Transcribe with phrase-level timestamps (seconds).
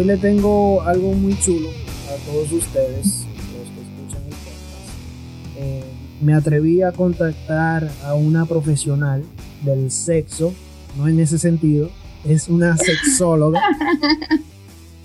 [0.00, 5.58] Hoy le tengo algo muy chulo a todos ustedes, los que escuchan el podcast.
[5.58, 5.84] Eh,
[6.22, 9.22] me atreví a contactar a una profesional
[9.62, 10.54] del sexo,
[10.96, 11.90] no en ese sentido,
[12.24, 13.60] es una sexóloga.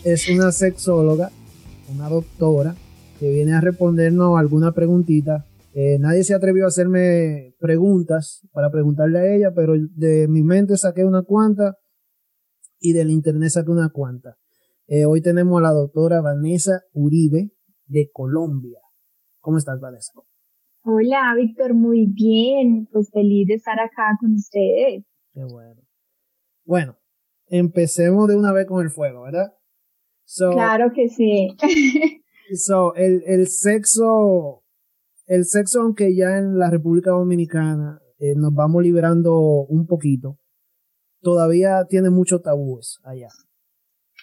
[0.05, 1.30] es una sexóloga,
[1.94, 2.73] una doctora,
[3.20, 5.45] que viene a respondernos alguna preguntita.
[5.73, 10.77] Eh, nadie se atrevió a hacerme preguntas para preguntarle a ella, pero de mi mente
[10.77, 11.80] saqué una cuanta
[12.80, 14.38] y del internet saqué una cuanta.
[14.88, 17.49] Eh, hoy tenemos a la doctora Vanessa Uribe
[17.88, 18.80] de Colombia.
[19.39, 20.13] ¿Cómo estás, Vanessa?
[20.84, 22.88] Hola, Víctor, muy bien.
[22.91, 25.03] Pues feliz de estar acá con ustedes.
[25.34, 25.81] Qué bueno.
[26.66, 26.97] Bueno,
[27.47, 29.53] empecemos de una vez con el fuego, ¿verdad?
[30.52, 31.55] claro que sí.
[32.55, 34.64] so, el, el sexo,
[35.25, 40.38] el sexo, aunque ya en la República Dominicana eh, nos vamos liberando un poquito,
[41.22, 43.30] todavía tiene muchos tabúes allá.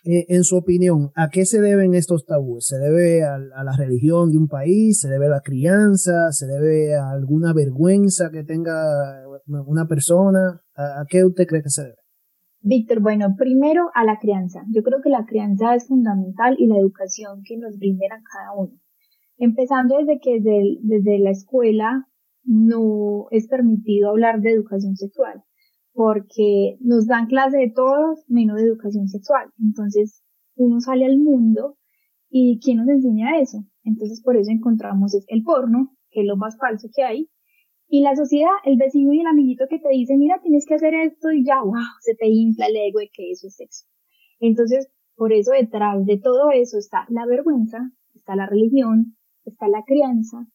[0.05, 2.67] Eh, en su opinión, ¿a qué se deben estos tabúes?
[2.67, 5.01] ¿Se debe a, la religión de un país?
[5.01, 6.33] ¿Se debe a la crianza?
[6.33, 8.75] ¿Se debe a alguna vergüenza que tenga
[9.47, 10.61] una persona?
[10.75, 11.97] ¿A, qué usted cree que se debe?
[12.63, 14.65] Víctor, bueno, primero a la crianza.
[14.75, 18.55] Yo creo que la crianza es fundamental y la educación que nos brinden a cada
[18.57, 18.73] uno.
[19.39, 22.09] Empezando desde que desde, desde la escuela
[22.45, 25.45] no es permitido hablar de educación sexual
[25.93, 29.51] porque nos dan clase de todos menos de educación sexual.
[29.61, 30.23] Entonces,
[30.57, 31.77] uno sale al mundo
[32.31, 33.65] y ¿quién nos enseña eso?
[33.85, 37.29] Entonces, por eso encontramos el porno, que es lo más falso que hay,
[37.89, 40.95] y la sociedad, el vecino y el amiguito que te dice, mira, tienes que hacer
[40.95, 43.85] esto y ya, wow, se te infla el ego de que eso es sexo.
[44.41, 49.83] Entonces, por eso detrás de todo eso está la vergüenza, está la religión, está la
[49.85, 50.47] crianza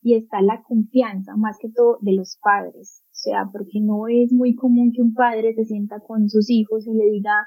[0.00, 3.02] y está la confianza, más que todo de los padres.
[3.06, 6.86] O sea, porque no es muy común que un padre se sienta con sus hijos
[6.86, 7.46] y le diga,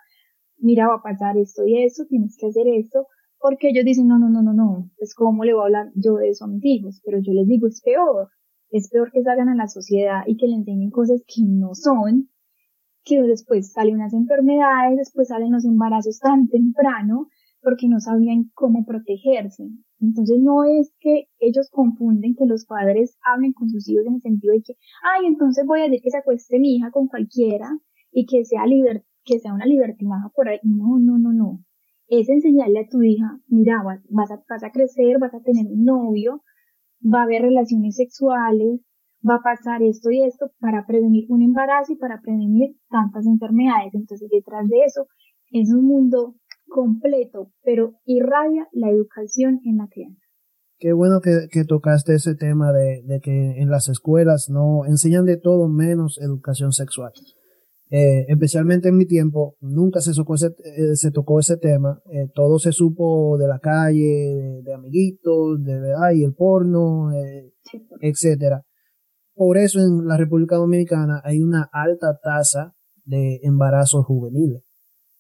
[0.57, 3.07] mira, va a pasar esto y eso, tienes que hacer esto,
[3.39, 6.15] porque ellos dicen, no, no, no, no, no, pues cómo le voy a hablar yo
[6.15, 8.29] de eso a mis hijos, pero yo les digo, es peor,
[8.69, 12.29] es peor que salgan a la sociedad y que le enseñen cosas que no son,
[13.03, 17.29] que después salen unas enfermedades, después salen los embarazos tan temprano,
[17.61, 19.69] porque no sabían cómo protegerse.
[19.99, 24.21] Entonces no es que ellos confunden que los padres hablen con sus hijos en el
[24.21, 24.73] sentido de que,
[25.03, 27.69] ay, entonces voy a decir que se acueste mi hija con cualquiera
[28.11, 30.59] y que sea liber que sea una libertinaja por ahí.
[30.63, 31.63] No, no, no, no.
[32.07, 35.85] Es enseñarle a tu hija, mira, vas a, vas a crecer, vas a tener un
[35.85, 36.43] novio,
[37.01, 38.81] va a haber relaciones sexuales,
[39.27, 43.93] va a pasar esto y esto para prevenir un embarazo y para prevenir tantas enfermedades.
[43.93, 45.07] Entonces detrás de eso
[45.51, 46.35] es un mundo
[46.71, 50.21] completo, pero irradia la educación en la crianza.
[50.79, 55.67] Qué bueno que, tocaste ese tema de, que en las escuelas no enseñan de todo
[55.67, 57.11] menos educación sexual.
[57.91, 62.01] Eh, especialmente en mi tiempo, nunca se, tocó ese, eh, se tocó ese tema.
[62.09, 67.11] Eh, todo se supo de la calle, de, amiguitos, de ay, el porno,
[68.01, 68.63] etcétera.
[69.35, 74.63] Por eso en la República Dominicana hay una alta tasa de embarazos juveniles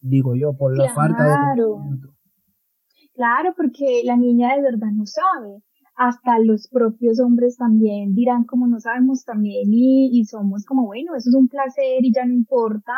[0.01, 2.09] digo yo, por la falta de conocimiento.
[3.13, 5.61] Claro, porque la niña de verdad no sabe.
[5.95, 11.15] Hasta los propios hombres también dirán como no sabemos también y, y somos como, bueno,
[11.15, 12.93] eso es un placer y ya no importa.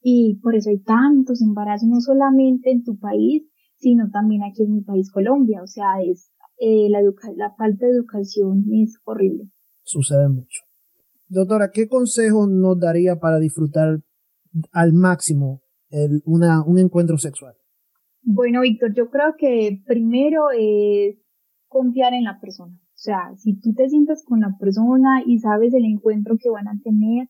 [0.00, 3.42] Y por eso hay tantos embarazos, no solamente en tu país,
[3.76, 5.62] sino también aquí en mi país, Colombia.
[5.62, 7.00] O sea, es eh, la,
[7.36, 9.50] la falta de educación es horrible.
[9.82, 10.62] Sucede mucho.
[11.28, 14.00] Doctora, ¿qué consejo nos daría para disfrutar
[14.70, 15.62] al máximo
[16.24, 17.54] una, un encuentro sexual?
[18.22, 21.16] Bueno, Víctor, yo creo que primero es
[21.68, 22.74] confiar en la persona.
[22.74, 26.66] O sea, si tú te sientas con la persona y sabes el encuentro que van
[26.66, 27.28] a tener,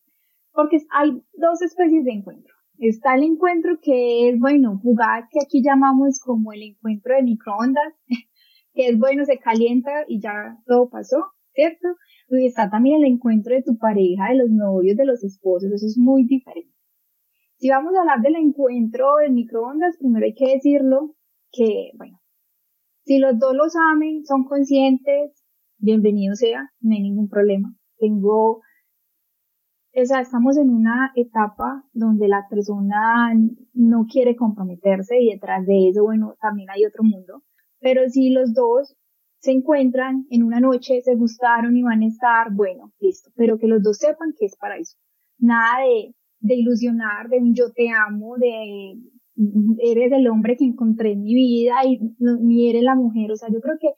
[0.52, 2.54] porque hay dos especies de encuentro.
[2.78, 7.94] Está el encuentro que es, bueno, jugar, que aquí llamamos como el encuentro de microondas,
[8.74, 11.16] que es bueno, se calienta y ya todo pasó,
[11.52, 11.88] ¿cierto?
[12.28, 15.86] Y está también el encuentro de tu pareja, de los novios, de los esposos, eso
[15.86, 16.75] es muy diferente.
[17.58, 21.14] Si vamos a hablar del encuentro en microondas, primero hay que decirlo
[21.50, 22.20] que, bueno,
[23.04, 25.42] si los dos lo saben, son conscientes,
[25.78, 27.74] bienvenido sea, no hay ningún problema.
[27.98, 33.32] Tengo, o sea, estamos en una etapa donde la persona
[33.72, 37.42] no quiere comprometerse y detrás de eso, bueno, también hay otro mundo.
[37.80, 38.94] Pero si los dos
[39.38, 43.30] se encuentran en una noche, se gustaron y van a estar, bueno, listo.
[43.34, 44.98] Pero que los dos sepan que es para eso.
[45.38, 46.14] Nada de
[46.46, 48.94] de ilusionar, de un yo te amo, de
[49.78, 53.30] eres el hombre que encontré en mi vida y ni eres la mujer.
[53.32, 53.90] O sea, yo creo que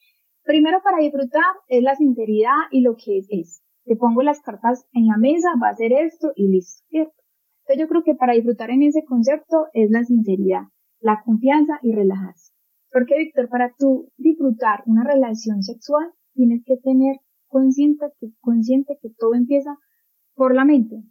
[0.43, 3.63] primero para disfrutar es la sinceridad y lo que es, es.
[3.85, 7.15] Te pongo las cartas en la mesa, va a ser esto y listo, ¿cierto?
[7.61, 10.63] Entonces yo creo que para disfrutar en ese concepto es la sinceridad.
[11.01, 12.53] la confianza y relajarse.
[12.91, 17.17] Porque, Víctor, para tú disfrutar una relación sexual, tienes que tener
[17.47, 18.07] consciente
[18.41, 19.77] consciente que todo empieza
[20.35, 21.03] por la mente.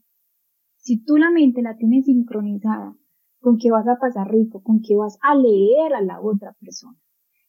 [0.87, 2.95] Si tú la mente la tienes sincronizada
[3.41, 6.97] con que vas a pasar rico, con que vas a leer a la otra persona.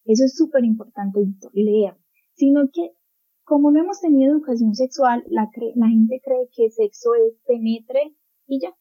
[0.05, 1.21] Eso es súper importante,
[1.53, 1.97] leer.
[2.35, 2.91] Sino que,
[3.45, 8.17] como no hemos tenido educación sexual, la, la gente cree que sexo es penetre
[8.49, 8.75] y ya.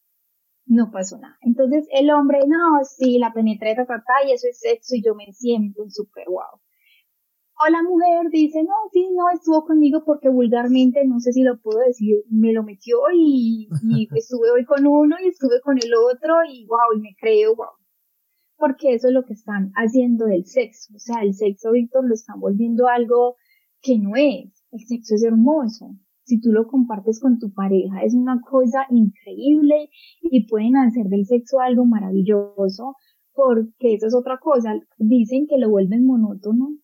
[0.66, 1.38] No pasó nada.
[1.40, 3.86] Entonces el hombre, no, sí, la penetré, ta,
[4.26, 6.58] y eso es sexo y yo me siento súper guau.
[7.60, 11.60] O la mujer dice, no, sí, no, estuvo conmigo porque vulgarmente, no sé si lo
[11.60, 15.92] puedo decir, me lo metió y, y estuve hoy con uno y estuve con el
[15.94, 17.66] otro y wow, y me creo, wow.
[18.56, 20.94] Porque eso es lo que están haciendo del sexo.
[20.94, 23.34] O sea, el sexo, Víctor, lo están volviendo algo
[23.82, 24.64] que no es.
[24.70, 25.96] El sexo es hermoso.
[26.24, 29.90] Si tú lo compartes con tu pareja, es una cosa increíble
[30.20, 32.94] y pueden hacer del sexo algo maravilloso
[33.32, 34.74] porque eso es otra cosa.
[34.98, 36.76] Dicen que lo vuelven monótono,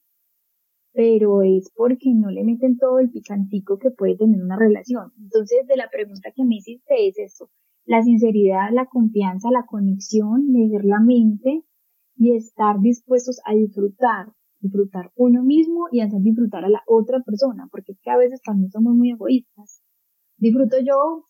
[0.95, 5.13] pero es porque no le meten todo el picantico que puede tener una relación.
[5.21, 7.51] Entonces, de la pregunta que me hiciste es eso,
[7.85, 11.65] la sinceridad, la confianza, la conexión, leer la mente
[12.17, 14.29] y estar dispuestos a disfrutar,
[14.61, 18.41] disfrutar uno mismo y hacer disfrutar a la otra persona, porque es que a veces
[18.41, 19.83] también somos muy egoístas.
[20.37, 21.27] Disfruto yo,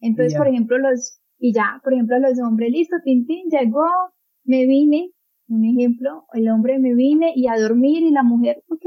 [0.00, 3.86] entonces, por ejemplo, los, y ya, por ejemplo, los hombres, listo, Tintín, llegó,
[4.44, 5.12] me vine,
[5.48, 8.84] un ejemplo, el hombre me vine y a dormir y la mujer, ok,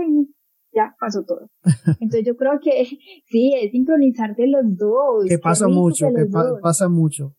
[0.74, 1.50] ya pasó todo.
[2.00, 2.86] Entonces yo creo que
[3.26, 5.26] sí, es sincronizarte los dos.
[5.28, 6.26] Que pasa mucho, que
[6.62, 7.36] pasa mucho.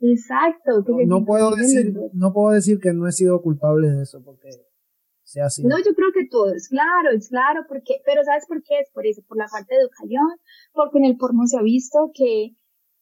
[0.00, 0.84] Exacto.
[1.06, 4.48] no, puedo decir, no puedo decir que no he sido culpable de eso, porque
[5.24, 5.64] sea así.
[5.64, 8.80] No, yo creo que todo es claro, es claro, porque, pero ¿sabes por qué?
[8.80, 10.26] Es por eso, por la falta de educación,
[10.72, 12.54] porque en el porno se ha visto que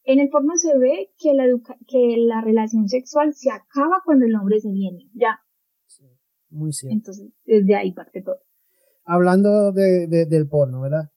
[0.04, 1.44] en el porno se ve que la,
[1.86, 5.40] que la relación sexual se acaba cuando el hombre se viene, ya.
[6.56, 6.94] Muy cierto.
[6.94, 8.38] Entonces, desde ahí parte todo.
[9.04, 11.10] Hablando de, del porno, ¿verdad?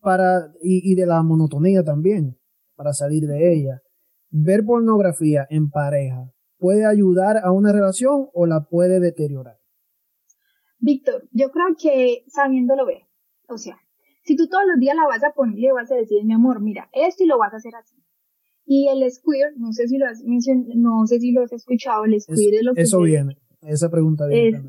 [0.00, 2.38] Para, y, y de la monotonía también,
[2.74, 3.82] para salir de ella.
[4.30, 9.58] Ver pornografía en pareja, ¿puede ayudar a una relación o la puede deteriorar?
[10.78, 13.02] Víctor, yo creo que sabiéndolo ver,
[13.48, 13.76] o sea,
[14.22, 16.60] si tú todos los días la vas a poner, le vas a decir, mi amor,
[16.60, 17.96] mira, esto y lo vas a hacer así.
[18.64, 22.04] Y el square, no sé si lo has mencionado, no sé si lo has escuchado,
[22.04, 22.82] el square es, lo que...
[22.82, 24.62] Eso viene, esa pregunta viene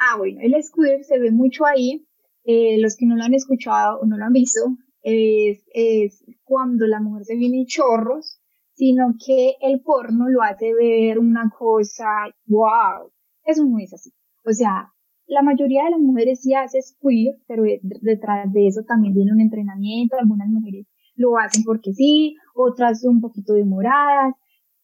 [0.00, 2.06] Ah, bueno, el square se ve mucho ahí,
[2.44, 4.60] eh, los que no lo han escuchado o no lo han visto,
[5.02, 8.40] es, es cuando la mujer se viene chorros,
[8.74, 12.06] sino que el porno lo hace ver una cosa,
[12.46, 13.10] wow,
[13.44, 14.10] eso no es así.
[14.44, 14.92] O sea,
[15.26, 17.62] la mayoría de las mujeres sí hace square, pero
[18.02, 20.86] detrás de eso también viene un entrenamiento, algunas mujeres
[21.16, 24.34] lo hacen porque sí, otras un poquito demoradas,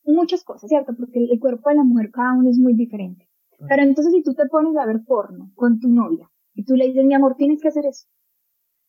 [0.04, 0.94] muchas cosas, ¿cierto?
[0.96, 3.30] Porque el cuerpo de la mujer cada uno es muy diferente.
[3.69, 6.87] Pero entonces si tú te pones a ver porno con tu novia y tú le
[6.87, 8.07] dices, mi amor, tienes que hacer eso.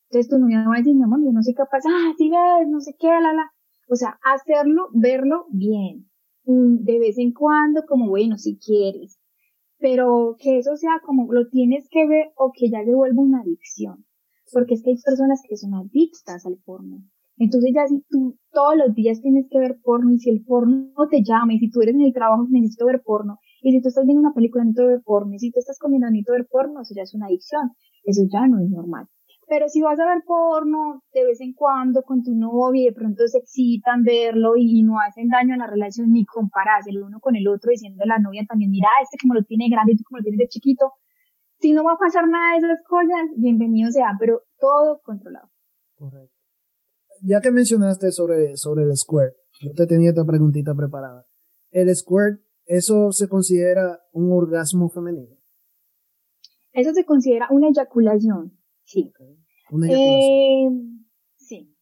[0.10, 2.68] Entonces tu novia va a decir, mi amor, yo no qué pasa, ah, sí ves,
[2.70, 3.52] no sé qué, la, la.
[3.90, 6.10] O sea, hacerlo, verlo bien.
[6.44, 9.20] De vez en cuando, como bueno, si quieres.
[9.80, 13.42] Pero que eso sea como lo tienes que ver o que ya se vuelva una
[13.42, 14.06] adicción.
[14.52, 17.04] Porque es que hay personas que son adictas al porno.
[17.38, 20.94] Entonces ya si tú todos los días tienes que ver porno y si el porno
[21.10, 23.90] te llama y si tú eres en el trabajo necesito ver porno y si tú
[23.90, 26.82] estás viendo una película necesito ver porno y si tú estás comiendo necesito ver porno,
[26.82, 27.72] eso ya es una adicción.
[28.04, 29.08] Eso ya no es normal.
[29.48, 32.94] Pero si vas a ver porno de vez en cuando con tu novia y de
[32.94, 37.20] pronto se excitan verlo y no hacen daño a la relación ni comparas el uno
[37.20, 39.98] con el otro diciendo a la novia también, mira, este como lo tiene grande y
[39.98, 40.94] tú como lo tienes de chiquito.
[41.60, 45.50] Si no va a pasar nada de esas cosas, bienvenido sea, pero todo controlado.
[45.96, 46.42] Correcto
[47.22, 51.28] ya que mencionaste sobre, sobre el squirt, yo te tenía esta preguntita preparada.
[51.70, 55.36] ¿El squirt, eso se considera un orgasmo femenino?
[56.74, 59.12] Eso se considera una eyaculación, sí.
[59.70, 60.72] Una eyaculación.
[60.72, 61.76] Eh, sí.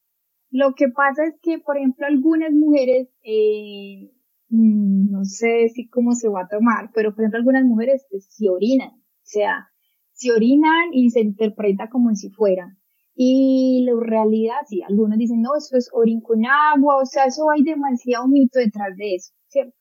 [0.49, 4.11] Lo que pasa es que, por ejemplo, algunas mujeres, eh,
[4.49, 8.07] mm, no sé si cómo se va a tomar, pero por ejemplo, algunas mujeres se
[8.09, 9.69] pues, orinan, o sea,
[10.13, 12.75] se orinan y se interpreta como si fuera.
[13.15, 17.49] Y la realidad, sí, algunos dicen, no, eso es orín con agua, o sea, eso
[17.51, 19.75] hay demasiado mito detrás de eso, ¿cierto?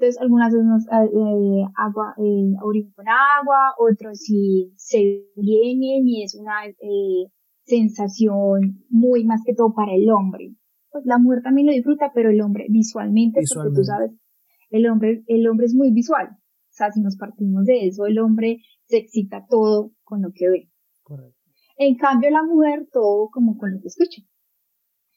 [0.00, 6.24] Entonces, algunas veces eh, eh, agua, eh, orín con agua, otros sí se vienen y
[6.24, 7.26] es una eh,
[7.64, 10.54] sensación muy más que todo para el hombre.
[10.90, 14.12] Pues la mujer también lo disfruta, pero el hombre visualmente, porque tú sabes,
[14.70, 16.28] el hombre, el hombre es muy visual.
[16.30, 20.48] O sea, si nos partimos de eso, el hombre se excita todo con lo que
[20.48, 20.70] ve.
[21.02, 21.36] Correcto.
[21.76, 24.22] En cambio, la mujer todo como con lo que escucha.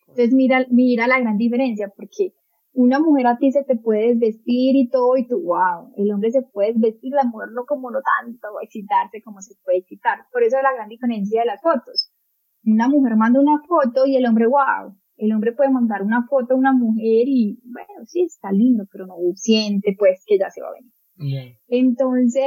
[0.10, 2.34] Entonces, mira, mira la gran diferencia, porque
[2.74, 6.32] una mujer a ti se te puede vestir y todo, y tú, wow, el hombre
[6.32, 10.26] se puede vestir, la mujer no como no tanto, excitarse como se puede excitar.
[10.32, 12.12] Por eso es la gran diferencia de las fotos.
[12.66, 16.56] Una mujer manda una foto y el hombre, wow, el hombre puede mandar una foto
[16.56, 20.62] a una mujer y, bueno, sí, está lindo, pero no siente pues que ya se
[20.62, 21.58] va a venir.
[21.68, 22.44] Entonces,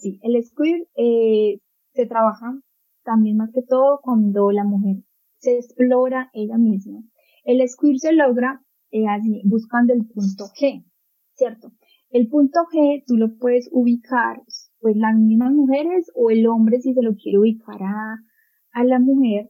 [0.00, 1.60] sí, el square eh,
[1.92, 2.58] se trabaja
[3.04, 5.04] también más que todo cuando la mujer
[5.38, 7.00] se explora ella misma.
[7.44, 9.04] El square se logra eh,
[9.44, 10.84] buscando el punto G,
[11.34, 11.72] ¿cierto?
[12.10, 14.40] El punto G tú lo puedes ubicar,
[14.80, 18.16] pues las mismas mujeres o el hombre si se lo quiere ubicar a,
[18.72, 19.48] a la mujer.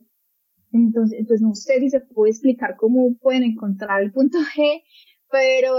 [0.73, 4.83] Entonces, pues no sé si se puede explicar cómo pueden encontrar el punto G,
[5.31, 5.73] pero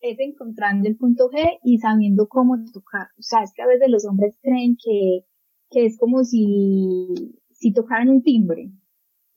[0.00, 3.08] es encontrando el punto G y sabiendo cómo tocar.
[3.18, 5.26] O sea, es que a veces los hombres creen que,
[5.70, 8.70] que es como si, si tocaran un timbre.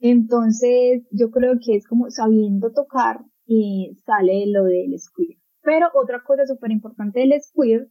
[0.05, 5.39] Entonces, yo creo que es como sabiendo tocar y sale lo del square.
[5.61, 7.87] Pero otra cosa súper importante del square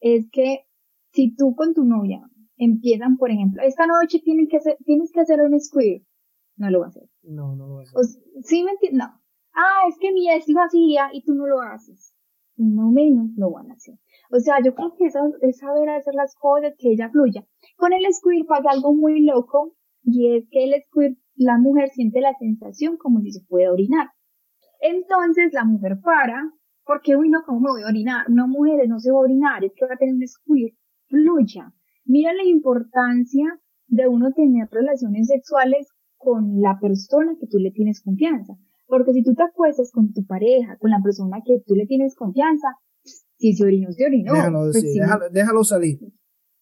[0.00, 0.60] es que
[1.12, 2.22] si tú con tu novia
[2.56, 6.06] empiezan, por ejemplo, esta noche tienen que hacer, tienes que hacer un square,
[6.56, 7.10] no lo va a hacer.
[7.22, 8.00] No, no lo va a hacer.
[8.44, 9.06] ¿Sí me entiendes?
[9.06, 9.20] No.
[9.52, 12.14] Ah, es que mi ex lo hacía y tú no lo haces.
[12.56, 13.96] No menos lo van a hacer.
[14.30, 17.46] O sea, yo creo que eso es saber hacer las cosas, que ella fluya.
[17.76, 22.20] Con el square pasa algo muy loco y es que el square la mujer siente
[22.20, 24.08] la sensación como si se puede orinar.
[24.80, 26.50] Entonces la mujer para,
[26.84, 28.28] porque, uy, no, ¿cómo me voy a orinar?
[28.28, 30.74] No, mujeres, no se va a orinar, es que va a tener un squirt,
[31.06, 31.72] fluya.
[32.04, 38.02] Mira la importancia de uno tener relaciones sexuales con la persona que tú le tienes
[38.02, 38.54] confianza.
[38.86, 42.14] Porque si tú te acuestas con tu pareja, con la persona que tú le tienes
[42.14, 42.68] confianza,
[43.02, 44.32] si se orinó, se orinó.
[44.32, 45.98] Déjalo, pues déjalo, déjalo salir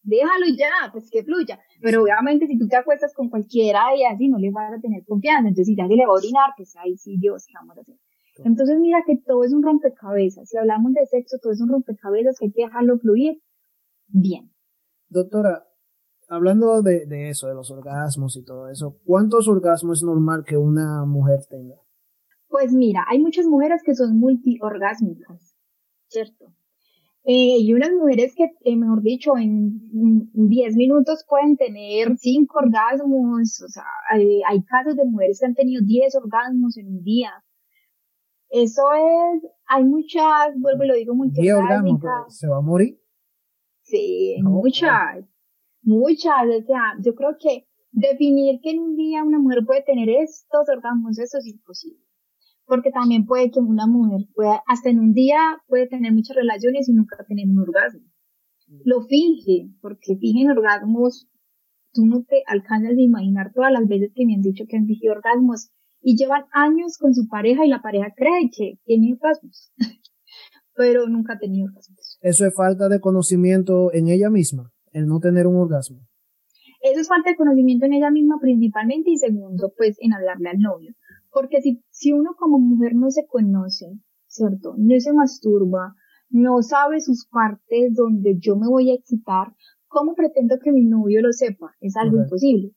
[0.03, 1.59] déjalo ya, pues que fluya.
[1.81, 5.03] Pero obviamente si tú te acuestas con cualquiera y así no le vas a tener
[5.05, 7.77] confianza, entonces si ya se le va a orinar, pues ahí sí, Dios, ¿qué vamos
[7.77, 7.95] a hacer?
[8.43, 10.49] Entonces mira que todo es un rompecabezas.
[10.49, 13.41] Si hablamos de sexo, todo es un rompecabezas que hay que dejarlo fluir
[14.07, 14.51] bien.
[15.09, 15.67] Doctora,
[16.29, 20.57] hablando de, de eso, de los orgasmos y todo eso, ¿cuántos orgasmos es normal que
[20.57, 21.75] una mujer tenga?
[22.47, 25.55] Pues mira, hay muchas mujeres que son multiorgásmicas,
[26.07, 26.53] ¿cierto?
[27.23, 29.79] Eh, y unas mujeres que, eh, mejor dicho, en
[30.33, 35.53] 10 minutos pueden tener 5 orgasmos, o sea, hay, hay, casos de mujeres que han
[35.53, 37.31] tenido 10 orgasmos en un día.
[38.49, 41.41] Eso es, hay muchas, vuelvo y lo digo, muchas.
[41.41, 42.99] 10 orgasmos, ¿se va a morir?
[43.83, 45.23] Sí, muchas,
[45.83, 50.09] muchas, o sea, yo creo que definir que en un día una mujer puede tener
[50.09, 52.10] estos orgasmos, eso es imposible
[52.71, 56.87] porque también puede que una mujer pueda, hasta en un día puede tener muchas relaciones
[56.87, 58.07] y nunca tener un orgasmo.
[58.85, 61.27] Lo finge, porque fingen orgasmos,
[61.91, 64.85] tú no te alcanzas a imaginar todas las veces que me han dicho que han
[64.85, 69.73] fingido orgasmos y llevan años con su pareja y la pareja cree que tiene orgasmos,
[70.73, 72.19] pero nunca ha tenido orgasmos.
[72.21, 76.07] Eso es falta de conocimiento en ella misma, el no tener un orgasmo.
[76.79, 80.59] Eso es falta de conocimiento en ella misma principalmente y segundo, pues en hablarle al
[80.59, 80.95] novio.
[81.31, 83.87] Porque si, si uno como mujer no se conoce,
[84.27, 84.75] ¿cierto?
[84.77, 85.95] No se masturba,
[86.29, 89.53] no sabe sus partes donde yo me voy a excitar,
[89.87, 91.71] ¿cómo pretendo que mi novio lo sepa?
[91.79, 92.71] Es algo imposible.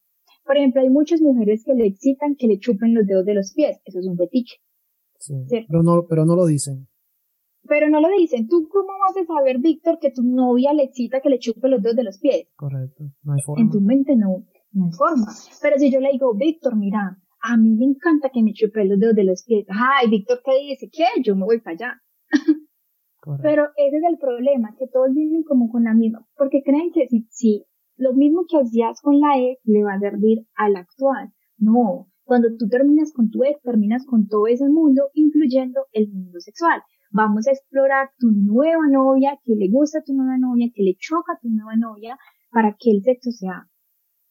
[0.44, 3.52] Por ejemplo, hay muchas mujeres que le excitan que le chupen los dedos de los
[3.54, 3.80] pies.
[3.84, 4.56] Eso es un fetiche.
[5.18, 5.34] Sí,
[5.68, 6.87] pero no, pero no lo dicen.
[7.66, 8.46] Pero no lo dicen.
[8.46, 11.82] ¿Tú cómo vas a saber, Víctor, que tu novia le excita que le chupe los
[11.82, 12.49] dedos de los pies?
[12.56, 13.04] Correcto.
[13.23, 13.62] No hay forma.
[13.62, 15.32] En tu mente no, no hay forma.
[15.62, 18.99] Pero si yo le digo, Víctor, mira, a mí me encanta que me chupe los
[18.99, 19.67] dedos de los pies.
[19.69, 20.89] Ay, Víctor, ¿qué dice?
[20.91, 21.21] ¿Qué?
[21.23, 22.03] Yo me voy para allá.
[23.43, 27.07] Pero ese es el problema, que todos viven como con la misma, porque creen que
[27.09, 27.65] si, si
[27.97, 31.33] lo mismo que hacías con la ex le va a servir al actual.
[31.59, 36.41] No, cuando tú terminas con tu ex, terminas con todo ese mundo, incluyendo el mundo
[36.41, 36.81] sexual.
[37.13, 40.97] Vamos a explorar tu nueva novia, que le gusta a tu nueva novia, que le
[40.99, 42.19] choca a tu nueva novia,
[42.51, 43.69] para que el sexo sea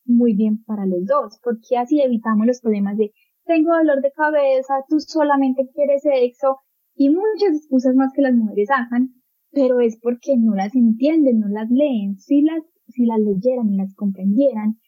[0.05, 3.11] muy bien para los dos, porque así evitamos los problemas de
[3.45, 6.59] tengo dolor de cabeza, tú solamente quieres sexo
[6.95, 9.13] y muchas excusas más que las mujeres hagan,
[9.51, 12.17] pero es porque no las entienden, no las leen.
[12.19, 14.79] Si las, si las leyeran y las comprendieran,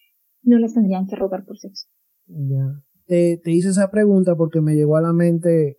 [0.44, 1.88] no las tendrían que rogar por sexo.
[2.28, 2.82] Ya.
[3.06, 5.78] Te, te hice esa pregunta porque me llegó a la mente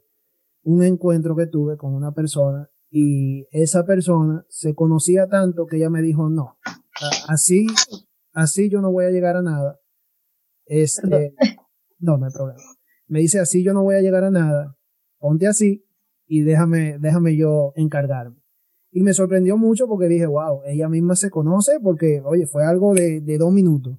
[0.63, 5.91] un encuentro que tuve con una persona y esa persona se conocía tanto que ella
[5.91, 6.59] me dijo, no,
[7.29, 7.67] así
[8.37, 9.81] así yo no voy a llegar a nada.
[10.67, 11.35] Este,
[11.99, 12.61] no, no hay problema.
[13.09, 14.77] Me dice, así yo no voy a llegar a nada.
[15.19, 15.85] Ponte así
[16.27, 18.37] y déjame, déjame yo encargarme.
[18.91, 22.95] Y me sorprendió mucho porque dije, wow, ella misma se conoce porque, oye, fue algo
[22.95, 23.99] de, de dos minutos.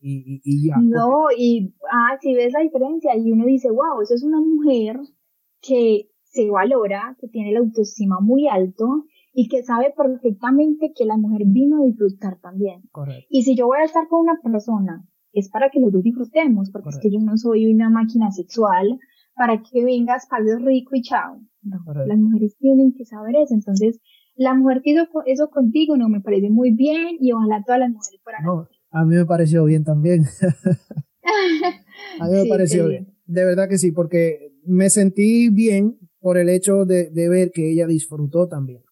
[0.00, 0.76] Y, y, ya.
[0.82, 4.98] No, y, ah, si ves la diferencia y uno dice, wow, eso es una mujer
[5.62, 11.16] que se valora, que tiene la autoestima muy alto y que sabe perfectamente que la
[11.16, 12.82] mujer vino a disfrutar también.
[12.92, 13.26] Correcto.
[13.28, 16.70] Y si yo voy a estar con una persona, es para que los dos disfrutemos,
[16.70, 18.98] porque es que yo no soy una máquina sexual
[19.34, 21.40] para que vengas, pagues rico y chao.
[21.62, 23.54] No, las mujeres tienen que saber eso.
[23.54, 24.00] Entonces,
[24.36, 27.90] la mujer que hizo eso contigo no me parece muy bien y ojalá todas las
[27.90, 28.44] mujeres fueran.
[28.44, 30.24] No, a mí me pareció bien también.
[32.20, 33.08] a mí me pareció bien.
[33.26, 37.86] De verdad que sí, porque me sentí bien por el hecho de, ver que ella
[37.86, 38.82] disfrutó también.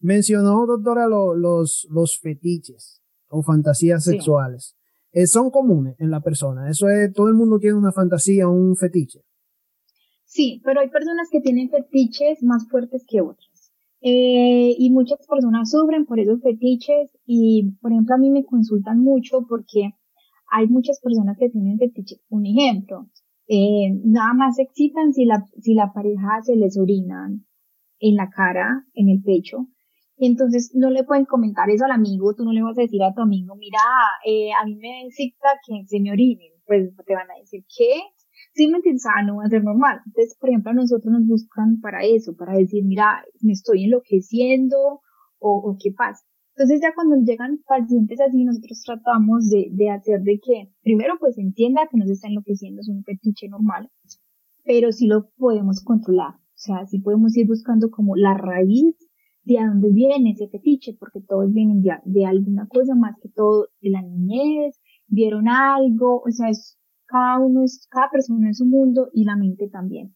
[0.00, 4.76] Mencionó, doctora, los, los fetiches o fantasías sexuales.
[5.12, 6.70] Eh, son comunes en la persona.
[6.70, 9.20] Eso es, todo el mundo tiene una fantasía, un fetiche.
[10.24, 13.72] Sí, pero hay personas que tienen fetiches más fuertes que otras.
[14.00, 19.00] Eh, y muchas personas sufren por esos fetiches y, por ejemplo, a mí me consultan
[19.00, 19.90] mucho porque
[20.50, 22.20] hay muchas personas que tienen fetiches.
[22.28, 23.08] Un ejemplo,
[23.48, 27.46] eh, nada más se excitan si la, si la pareja se les orinan
[27.98, 29.66] en la cara, en el pecho.
[30.18, 33.14] Entonces no le pueden comentar eso al amigo, tú no le vas a decir a
[33.14, 33.78] tu amigo, mira,
[34.26, 36.52] eh, a mí me excita que se me orinen.
[36.66, 38.02] Pues te van a decir, ¿qué?
[38.52, 40.00] Sí, me entiendes, ah, no va a ser normal.
[40.06, 44.76] Entonces, por ejemplo, a nosotros nos buscan para eso, para decir, mira, me estoy enloqueciendo
[45.38, 46.24] o, o qué pasa.
[46.58, 51.38] Entonces ya cuando llegan pacientes así, nosotros tratamos de, de hacer de que, primero pues
[51.38, 53.88] entienda que no se está enloqueciendo, es un fetiche normal,
[54.64, 56.34] pero sí lo podemos controlar.
[56.34, 58.96] O sea, sí podemos ir buscando como la raíz
[59.48, 63.30] de a dónde viene ese fetiche, porque todos vienen de, de alguna cosa más que
[63.30, 68.60] todo de la niñez, vieron algo, o sea, es, cada uno es, cada persona es
[68.60, 70.14] un mundo y la mente también.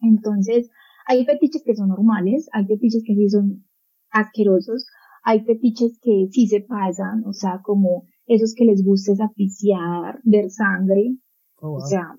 [0.00, 0.70] Entonces,
[1.06, 3.64] hay fetiches que son normales, hay fetiches que sí son
[4.10, 4.86] asquerosos,
[5.24, 10.20] hay fetiches que sí se pasan, o sea, como esos que les gusta es apreciar,
[10.22, 11.16] ver sangre,
[11.60, 12.14] oh, o sea,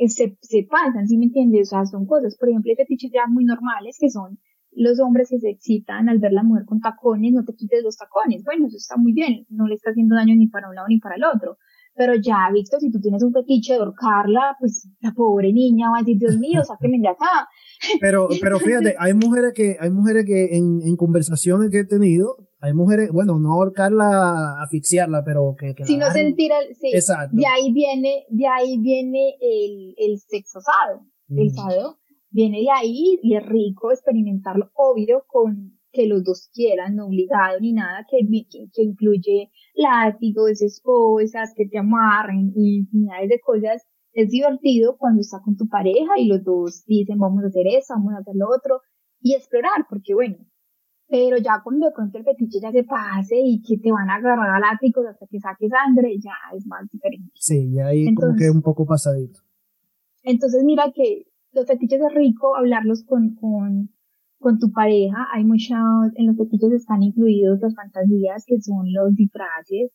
[0.00, 1.68] eh, se, se pasan, ¿sí me entiendes?
[1.68, 4.38] O sea, son cosas, por ejemplo, hay fetiches ya muy normales que son
[4.74, 7.96] los hombres que se excitan al ver la mujer con tacones, no te quites los
[7.96, 8.42] tacones.
[8.44, 10.98] Bueno, eso está muy bien, no le está haciendo daño ni para un lado ni
[10.98, 11.58] para el otro.
[11.94, 15.98] Pero ya, Víctor, si tú tienes un fetiche de ahorcarla, pues la pobre niña va
[15.98, 17.48] a decir, Dios mío, sáqueme de acá.
[18.00, 22.36] Pero, pero fíjate, hay mujeres que, hay mujeres que en, en conversaciones que he tenido,
[22.60, 26.92] hay mujeres, bueno, no ahorcarla, asfixiarla, pero que, que no sentir el, sí.
[26.94, 27.34] Exacto.
[27.36, 31.54] De ahí viene, de ahí viene el, el sexo sado, el mm.
[31.54, 31.98] sado,
[32.32, 37.60] viene de ahí y es rico experimentarlo, obvio, con que los dos quieran, no obligado
[37.60, 43.86] ni nada, que, que, que incluye látigos, esposas, que te amarren y infinidades de cosas.
[44.14, 47.94] Es divertido cuando está con tu pareja y los dos dicen vamos a hacer eso,
[47.94, 48.80] vamos a hacer lo otro
[49.20, 50.36] y explorar, porque bueno,
[51.08, 54.16] pero ya cuando de pronto el fetiche ya se pase y que te van a
[54.16, 57.30] agarrar a látigos hasta que saques sangre, ya es más diferente.
[57.34, 59.40] Sí, ya ahí como que un poco pasadito.
[60.22, 63.90] Entonces mira que los fetiches es rico hablarlos con, con,
[64.38, 65.28] con tu pareja.
[65.32, 65.78] Hay muchos,
[66.16, 69.90] en los fetiches están incluidos las fantasías que son los disfraces.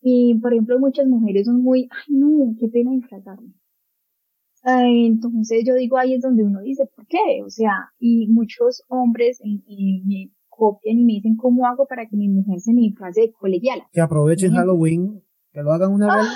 [0.00, 3.52] Y por ejemplo muchas mujeres son muy, ay no, qué pena disfrazarme.
[4.64, 7.42] entonces yo digo ahí es donde uno dice, ¿por qué?
[7.44, 12.16] O sea, y muchos hombres en, en, copian y me dicen cómo hago para que
[12.16, 13.88] mi mujer se me disfrace de colegiala.
[13.92, 16.26] Que aprovechen Halloween, que lo hagan una vez.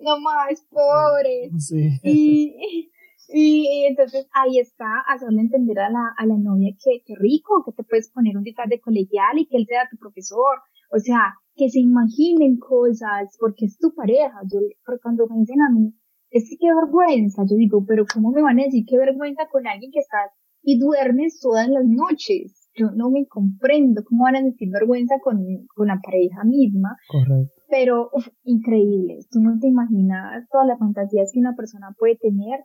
[0.00, 1.72] No más, pobres.
[3.28, 7.64] Y, y entonces ahí está, hacerle entender a la, a la novia que, que rico,
[7.66, 10.62] que te puedes poner un disfraz de colegial y que él sea tu profesor.
[10.92, 14.38] O sea, que se imaginen cosas, porque es tu pareja.
[14.52, 14.60] Yo,
[15.02, 15.92] cuando me dicen a mí,
[16.30, 19.66] es que qué vergüenza, yo digo, pero ¿cómo me van a decir qué vergüenza con
[19.66, 20.18] alguien que está
[20.66, 22.68] y duermes todas las noches.
[22.74, 25.38] Yo no me comprendo cómo van a sentir vergüenza con,
[25.74, 26.96] con la pareja misma.
[27.08, 27.55] Correcto.
[27.68, 28.10] Pero
[28.44, 32.60] increíble, tú no te imaginas todas las fantasías que una persona puede tener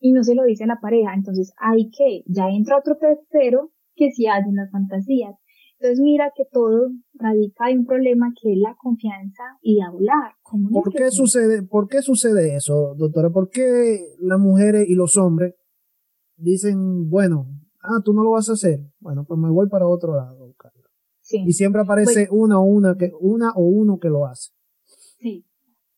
[0.00, 1.14] y no se lo dice a la pareja.
[1.14, 5.34] Entonces hay que, ya entra otro tercero que sí hacen las fantasías.
[5.78, 10.32] Entonces mira que todo radica en un problema que es la confianza y hablar.
[10.72, 13.30] ¿Por qué sucede, por qué sucede eso, doctora?
[13.30, 15.54] ¿Por qué las mujeres y los hombres
[16.36, 17.48] dicen, bueno,
[17.82, 20.43] ah, tú no lo vas a hacer, bueno, pues me voy para otro lado
[21.24, 21.42] Sí.
[21.46, 24.52] Y siempre aparece pues una o una que, una o uno que lo hace.
[24.84, 25.46] Sí.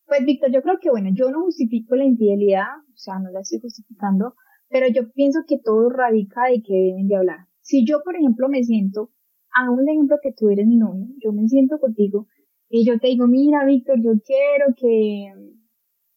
[0.06, 3.40] Pues Víctor, yo creo que bueno, yo no justifico la infidelidad, o sea, no la
[3.40, 4.34] estoy justificando,
[4.68, 7.38] pero yo pienso que todo radica de que deben de hablar.
[7.60, 9.10] Si yo, por ejemplo, me siento,
[9.52, 12.28] a un ejemplo que tú eres mi novio, yo me siento contigo
[12.68, 15.32] y yo te digo, mira, Víctor, yo quiero que,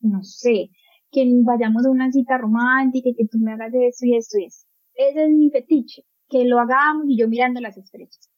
[0.01, 0.69] no sé,
[1.11, 4.45] que vayamos a una cita romántica y que tú me hagas esto y esto y
[4.45, 4.67] eso.
[4.93, 8.28] Ese es mi fetiche, que lo hagamos y yo mirando las estrellas.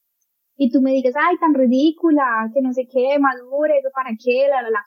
[0.63, 4.45] Y tú me digas, ay, tan ridícula, que no sé qué, madure, eso para qué,
[4.47, 4.85] la, la, la.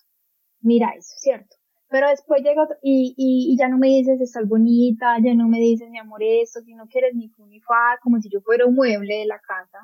[0.61, 1.57] Mira eso, ¿cierto?
[1.89, 5.91] Pero después llega y, y, ya no me dices estás bonita, ya no me dices
[5.91, 8.77] mi amor esto, si no quieres ni fu ni fa, como si yo fuera un
[8.77, 9.81] mueble de la casa.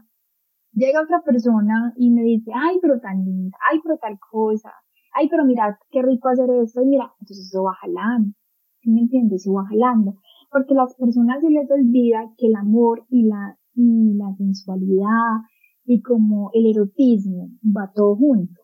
[0.74, 4.72] Llega otra persona y me dice, ay, pero tan linda, ay, pero tal cosa,
[5.14, 8.32] ay, pero mira, qué rico hacer esto, y mira, entonces eso va jalando,
[8.78, 9.42] ¿sí me entiendes?
[9.42, 10.14] Eso va jalando.
[10.52, 15.50] Porque las personas se les olvida que el amor y la, y la sensualidad
[15.84, 18.60] y como el erotismo va todo junto.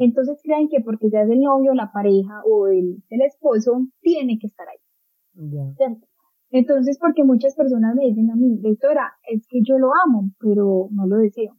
[0.00, 4.38] Entonces creen que porque ya es el novio, la pareja o el, el esposo, tiene
[4.38, 4.78] que estar ahí.
[5.76, 6.06] ¿Cierto?
[6.50, 10.88] Entonces, porque muchas personas me dicen a mí, doctora, es que yo lo amo, pero
[10.90, 11.56] no lo deseo.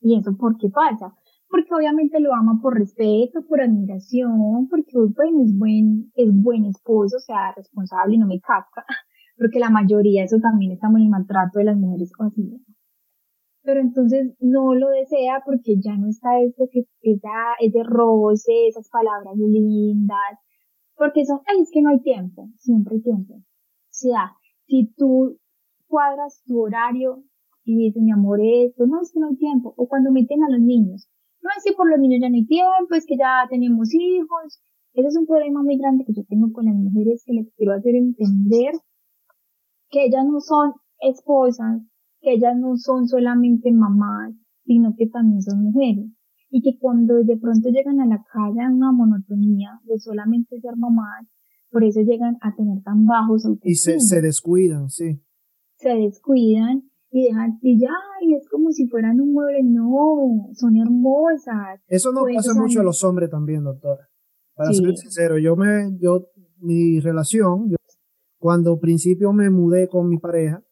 [0.00, 1.14] ¿Y eso por qué pasa?
[1.48, 7.16] Porque obviamente lo ama por respeto, por admiración, porque bueno, es buen, es buen esposo,
[7.16, 8.84] o sea, responsable y no me casca.
[9.38, 12.58] Porque la mayoría, eso también estamos en el maltrato de las mujeres así.
[13.66, 19.34] Pero entonces no lo desea porque ya no está ese, esa, ese roce, esas palabras
[19.36, 20.38] lindas,
[20.94, 23.42] porque son, es que no hay tiempo, siempre hay tiempo
[23.96, 25.38] sea, si tú
[25.86, 27.24] cuadras tu horario
[27.64, 30.50] y dices, mi amor, esto, no es que no hay tiempo, o cuando meten a
[30.50, 31.08] los niños,
[31.42, 34.60] no es que por los niños ya no hay tiempo, es que ya tenemos hijos,
[34.92, 37.72] ese es un problema muy grande que yo tengo con las mujeres que les quiero
[37.72, 38.72] hacer entender
[39.90, 41.82] que ellas no son esposas,
[42.26, 44.34] que ellas no son solamente mamás,
[44.64, 46.10] sino que también son mujeres.
[46.50, 51.26] Y que cuando de pronto llegan a la casa una monotonía de solamente ser mamás,
[51.70, 55.22] por eso llegan a tener tan bajos Y se, se descuidan, sí.
[55.76, 60.76] Se descuidan y dejan, y ya, y es como si fueran un mueble, no, son
[60.76, 61.80] hermosas.
[61.86, 64.08] Eso no pasa mucho a los hombres también, doctora.
[64.54, 66.26] Para ser sincero, yo me, yo,
[66.58, 67.76] mi relación, yo,
[68.38, 70.65] cuando principio me mudé con mi pareja,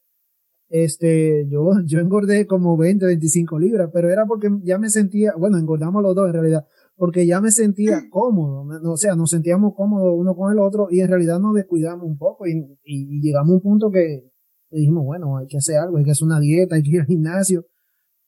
[0.69, 5.57] este, yo, yo engordé como 20, 25 libras, pero era porque ya me sentía, bueno,
[5.57, 10.13] engordamos los dos en realidad, porque ya me sentía cómodo, o sea, nos sentíamos cómodos
[10.15, 12.77] uno con el otro y en realidad nos descuidamos un poco y,
[13.21, 14.31] llegamos a un punto que
[14.69, 17.07] dijimos, bueno, hay que hacer algo, hay que hacer una dieta, hay que ir al
[17.07, 17.65] gimnasio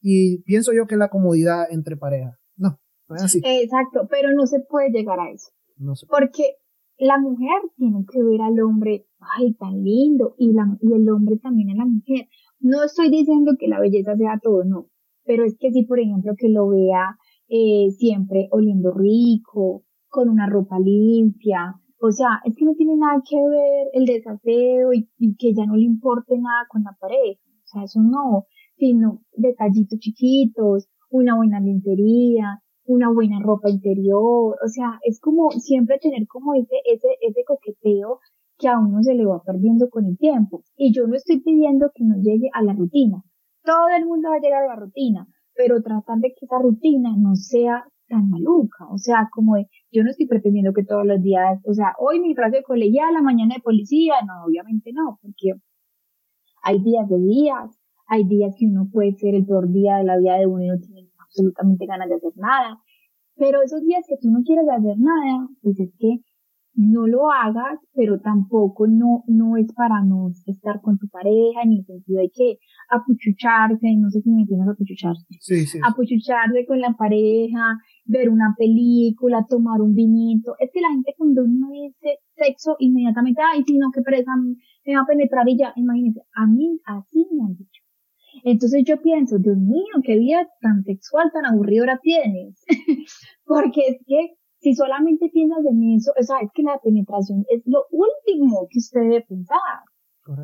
[0.01, 3.41] y pienso yo que la comodidad entre parejas, no, no es así.
[3.43, 5.51] Exacto, pero no se puede llegar a eso.
[5.77, 6.55] No porque
[6.99, 9.05] la mujer tiene que ver al hombre,
[9.37, 12.27] ay, tan lindo, y, la, y el hombre también a la mujer.
[12.59, 14.87] No estoy diciendo que la belleza sea todo, no,
[15.23, 17.17] pero es que si, por ejemplo, que lo vea
[17.49, 21.75] eh, siempre oliendo rico, con una ropa limpia.
[21.99, 25.07] O sea, es que no tiene nada que ver el desaseo y,
[25.37, 27.39] que ya no le importe nada con la pareja.
[27.63, 28.45] O sea, eso no,
[28.77, 34.57] sino detallitos chiquitos, una buena lencería, una buena ropa interior.
[34.63, 38.19] O sea, es como siempre tener como ese, ese, ese coqueteo
[38.57, 40.63] que a uno se le va perdiendo con el tiempo.
[40.75, 43.23] Y yo no estoy pidiendo que no llegue a la rutina.
[43.63, 47.15] Todo el mundo va a llegar a la rutina, pero tratar de que esa rutina
[47.17, 51.21] no sea tan maluca, o sea, como de, yo no estoy pretendiendo que todos los
[51.21, 55.19] días, o sea, hoy mi frase de colegial, la mañana de policía, no, obviamente no,
[55.21, 55.59] porque
[56.63, 60.17] hay días de días, hay días que uno puede ser el peor día de la
[60.17, 60.77] vida de uno y no
[61.27, 62.79] absolutamente ganas de hacer nada,
[63.35, 66.21] pero esos días que tú no quieres hacer nada, pues es que
[66.77, 71.73] no lo hagas, pero tampoco no, no es para no estar con tu pareja, en
[71.73, 72.59] el sentido de que
[72.89, 75.79] apuchucharse, no sé si me entiendes apuchucharse, sí, sí.
[75.83, 80.53] apuchucharse con la pareja, ver una película, tomar un vinito.
[80.59, 84.31] Es que la gente cuando uno dice sexo, inmediatamente, ay, si no, qué presa,
[84.85, 87.76] me va a penetrar y ya, imagínense, a mí así me han dicho.
[88.43, 92.63] Entonces yo pienso, Dios mío, qué vida tan sexual, tan aburridora tienes.
[93.45, 97.61] Porque es que si solamente piensas en eso, o sea, es que la penetración es
[97.65, 99.59] lo último que usted debe pensar.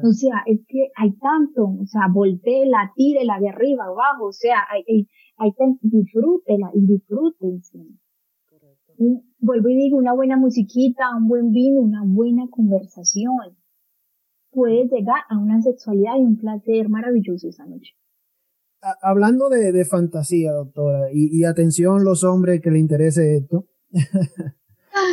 [0.02, 4.60] O sea, es que hay tanto, o sea, volteela, tírela de arriba abajo, o sea,
[4.72, 5.52] hay, hay, hay
[5.82, 7.80] disfrútela y disfrútense.
[9.40, 13.58] vuelvo y digo, una buena musiquita, un buen vino, una buena conversación.
[14.54, 17.94] Puede llegar a una sexualidad y un placer maravilloso esa noche.
[19.02, 23.68] Hablando de, de fantasía, doctora, y, y atención los hombres que le interese esto,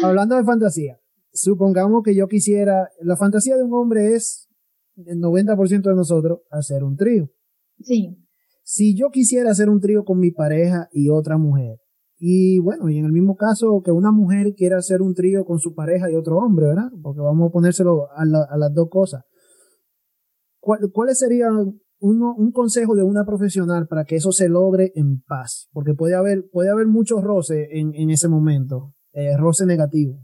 [0.02, 1.00] Hablando de fantasía,
[1.32, 4.48] supongamos que yo quisiera, la fantasía de un hombre es,
[4.96, 7.30] el 90% de nosotros, hacer un trío.
[7.80, 8.16] Sí.
[8.62, 11.80] Si yo quisiera hacer un trío con mi pareja y otra mujer,
[12.18, 15.58] y bueno, y en el mismo caso que una mujer quiera hacer un trío con
[15.58, 16.90] su pareja y otro hombre, ¿verdad?
[17.02, 19.24] Porque vamos a ponérselo a, las dos cosas.
[20.60, 25.94] ¿Cuáles serían un consejo de una profesional para que eso se logre en paz, porque
[25.94, 30.18] puede haber, puede haber mucho roce en, en ese momento, eh, roce negativo.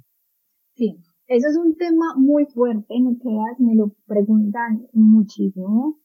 [0.75, 0.97] Sí,
[1.27, 5.99] eso es un tema muy fuerte, no creas, me lo preguntan muchísimo,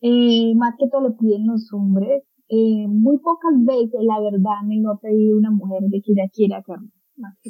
[0.00, 4.80] eh, más que todo lo piden los hombres, eh, muy pocas veces la verdad me
[4.80, 6.88] lo ha pedido una mujer de que ya quiere hacerlo.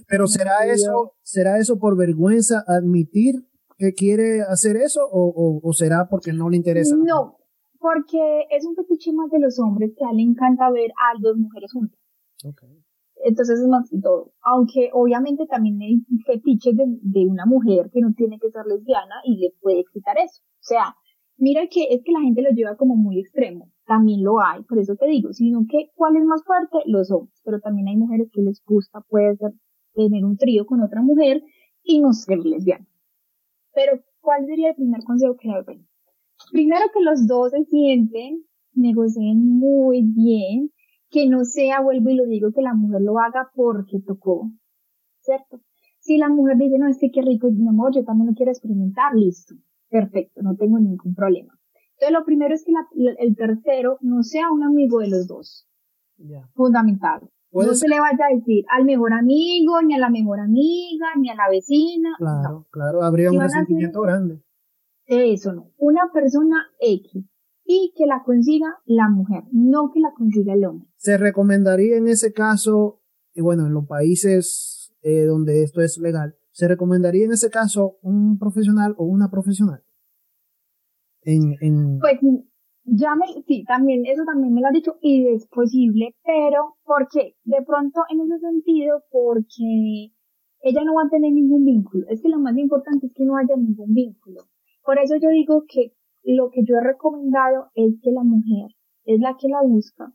[0.09, 3.46] Pero será eso, será eso por vergüenza admitir
[3.97, 6.97] quiere hacer eso o, o, será porque no le interesa?
[6.97, 7.39] No,
[7.79, 11.19] porque es un fetiche más de los hombres que a él le encanta ver a
[11.21, 11.99] dos mujeres juntas.
[13.25, 14.33] Entonces es más que todo.
[14.43, 19.17] Aunque obviamente también hay fetiches de, de una mujer que no tiene que ser lesbiana
[19.25, 20.43] y le puede quitar eso.
[20.43, 20.95] O sea,
[21.37, 23.71] mira que es que la gente lo lleva como muy extremo.
[23.87, 26.79] También lo hay, por eso te digo, sino que ¿cuál es más fuerte?
[26.87, 27.41] Los hombres.
[27.45, 29.53] Pero también hay mujeres que les gusta, puede ser,
[29.95, 31.43] tener un trío con otra mujer
[31.83, 32.87] y no ser lesbiana.
[33.75, 35.87] Pero, ¿cuál sería el primer consejo que le doy?
[36.53, 40.71] Primero que los dos se sienten, negocien muy bien,
[41.11, 44.51] que no sea, vuelvo y lo digo, que la mujer lo haga porque tocó,
[45.21, 45.61] ¿cierto?
[46.01, 48.51] Si la mujer dice, no, es que qué rico, mi amor, yo también lo quiero
[48.51, 49.55] experimentar, listo,
[49.89, 51.59] perfecto, no tengo ningún problema.
[51.93, 52.73] Entonces, lo primero es que
[53.19, 55.69] el tercero no sea un amigo de los dos.
[56.55, 57.31] Fundamental.
[57.55, 61.31] No se le vaya a decir al mejor amigo, ni a la mejor amiga, ni
[61.31, 62.11] a la vecina.
[62.19, 64.43] Claro, claro, habría un resentimiento grande.
[65.07, 65.71] Eso no.
[65.77, 67.25] Una persona X.
[67.67, 70.87] Y que la consiga la mujer, no que la consiga el hombre.
[70.97, 73.01] Se recomendaría en ese caso,
[73.33, 77.97] y bueno, en los países eh, donde esto es legal, se recomendaría en ese caso
[78.03, 79.83] un profesional o una profesional.
[81.23, 81.99] En, en...
[82.01, 82.19] Pues
[82.85, 87.09] ya me, sí, también, eso también me lo ha dicho y es posible, pero ¿por
[87.09, 87.35] qué?
[87.44, 90.12] De pronto en ese sentido, porque
[90.61, 92.07] ella no va a tener ningún vínculo.
[92.09, 94.42] Es que lo más importante es que no haya ningún vínculo.
[94.85, 95.92] Por eso yo digo que
[96.25, 98.70] lo que yo he recomendado es que la mujer
[99.05, 100.12] es la que la busca,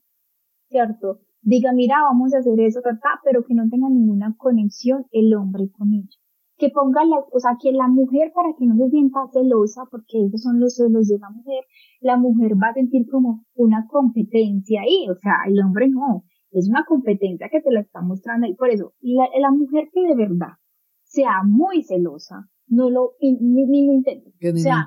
[0.69, 1.21] ¿cierto?
[1.41, 2.81] Diga, mira, vamos a hacer eso,
[3.23, 6.18] pero que no tenga ninguna conexión el hombre con ella
[6.59, 10.25] que ponga la, o sea, que la mujer para que no se sienta celosa, porque
[10.25, 11.63] esos son los celos de la mujer,
[12.01, 16.69] la mujer va a sentir como una competencia ahí, o sea, el hombre no, es
[16.69, 20.15] una competencia que te la está mostrando y por eso, la, la mujer que de
[20.15, 20.59] verdad
[21.03, 24.29] sea muy celosa, no lo, ni, ni lo intente.
[24.29, 24.85] o sea,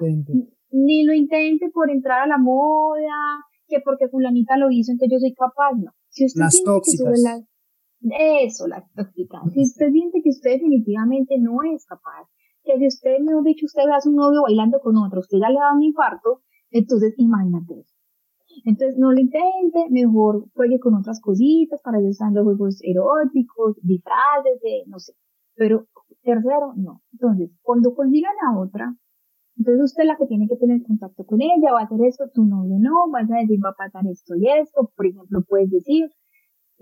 [0.71, 5.21] ni lo intente por entrar a la moda, que porque fulanita lo hizo, entonces yo
[5.21, 5.93] soy capaz, no.
[6.11, 7.23] Si usted Las tóxicas.
[8.11, 9.41] Eso, la tóxica.
[9.53, 12.27] Si usted siente que usted definitivamente no es capaz,
[12.65, 15.59] que si usted, mejor dicho, usted hace un novio bailando con otro, usted ya le
[15.59, 17.85] da un infarto, entonces imagínate
[18.65, 23.77] Entonces no lo intente, mejor juegue con otras cositas, para ellos están los juegos eróticos,
[23.83, 25.12] disfraces, de, no sé.
[25.55, 25.87] Pero
[26.23, 27.03] tercero, no.
[27.12, 28.97] Entonces, cuando consigan a otra,
[29.57, 32.25] entonces usted es la que tiene que tener contacto con ella, va a hacer esto,
[32.33, 35.71] tu novio no, vas a decir va a pasar esto y esto, por ejemplo, puedes
[35.71, 36.11] decir,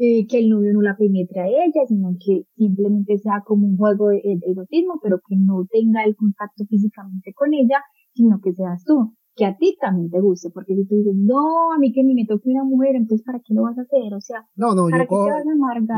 [0.03, 3.77] eh, que el novio no la penetre a ella, sino que simplemente sea como un
[3.77, 7.83] juego de, erotismo, pero que no tenga el contacto físicamente con ella,
[8.15, 11.75] sino que seas tú, que a ti también te guste, porque si tú dices, no,
[11.75, 14.15] a mí que ni me toque una mujer, entonces ¿para qué lo vas a hacer?
[14.15, 15.29] O sea, no, no, yo, cojo,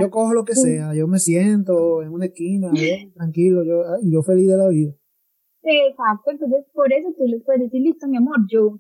[0.01, 2.73] yo cojo lo que sea, yo me siento en una esquina,
[3.15, 4.95] tranquilo, yo, ay, yo feliz de la vida.
[5.65, 8.77] Exacto, entonces por eso tú les puedes decir, listo, mi amor, yo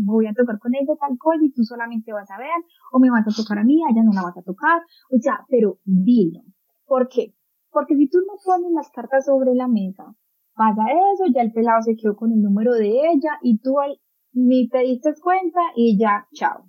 [0.00, 2.50] voy a tocar con ella tal cosa y tú solamente vas a ver,
[2.92, 5.44] o me vas a tocar a mí, ella no la vas a tocar, o sea,
[5.48, 6.40] pero dilo.
[6.84, 7.32] ¿Por qué?
[7.70, 10.16] Porque si tú no pones las cartas sobre la mesa,
[10.54, 10.82] pasa
[11.14, 13.76] eso, ya el pelado se quedó con el número de ella y tú
[14.32, 16.64] ni te diste cuenta y ya, chao.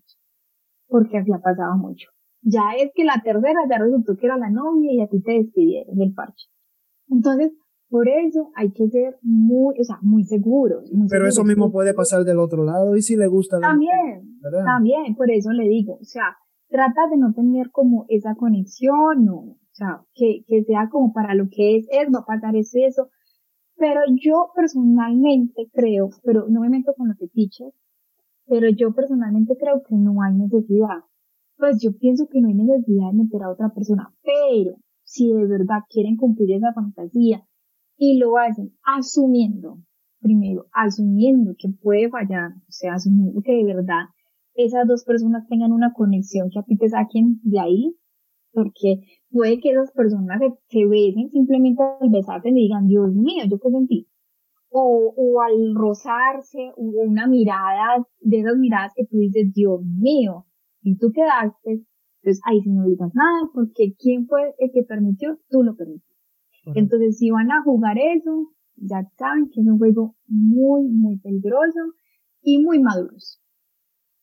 [0.88, 2.10] Porque así ha pasado mucho.
[2.42, 5.32] Ya es que la tercera ya resultó que era la novia y a ti te
[5.32, 6.48] despidieron del parche.
[7.10, 7.54] Entonces,
[7.90, 10.92] por eso hay que ser muy, o sea, muy seguros.
[11.10, 13.60] Pero eso mismo puede pasar del otro lado y si le gusta.
[13.60, 16.36] También, también, por eso le digo, o sea,
[16.68, 21.34] trata de no tener como esa conexión, no, o sea, que, que sea como para
[21.34, 23.10] lo que es, es, va a pasar eso y eso.
[23.78, 27.74] Pero yo personalmente creo, pero no me meto con los fetiches,
[28.48, 31.06] pero yo personalmente creo que no hay necesidad.
[31.58, 35.46] Pues yo pienso que no hay necesidad de meter a otra persona, pero si de
[35.48, 37.48] verdad quieren cumplir esa fantasía
[37.98, 39.80] y lo hacen asumiendo,
[40.20, 44.06] primero, asumiendo que puede fallar, o sea, asumiendo que de verdad
[44.54, 47.96] esas dos personas tengan una conexión que a ti te saquen de ahí,
[48.52, 53.60] porque puede que esas personas se, besen simplemente al besarse y digan, Dios mío, yo
[53.60, 54.08] qué sentí.
[54.70, 60.46] O, o al rozarse, o una mirada, de esas miradas que tú dices, Dios mío,
[60.82, 61.86] y tú quedaste,
[62.22, 65.38] entonces ahí si no digas nada, porque ¿quién fue el que permitió?
[65.50, 66.17] Tú lo permitiste.
[66.76, 71.80] Entonces, si van a jugar eso, ya saben que es un juego muy, muy peligroso
[72.42, 73.42] y muy maduros.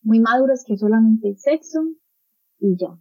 [0.03, 1.81] Muy maduros que solamente sexo
[2.59, 2.99] y ya.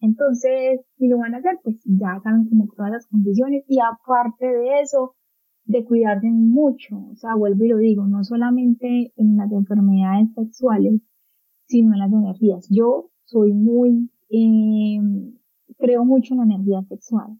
[0.00, 4.46] Entonces, si lo van a hacer, pues ya saben como todas las condiciones y aparte
[4.46, 5.14] de eso,
[5.64, 6.96] de cuidarse mucho.
[7.12, 11.00] O sea, vuelvo y lo digo, no solamente en las enfermedades sexuales,
[11.66, 12.68] sino en las energías.
[12.70, 15.00] Yo soy muy, eh,
[15.78, 17.38] creo mucho en la energía sexual.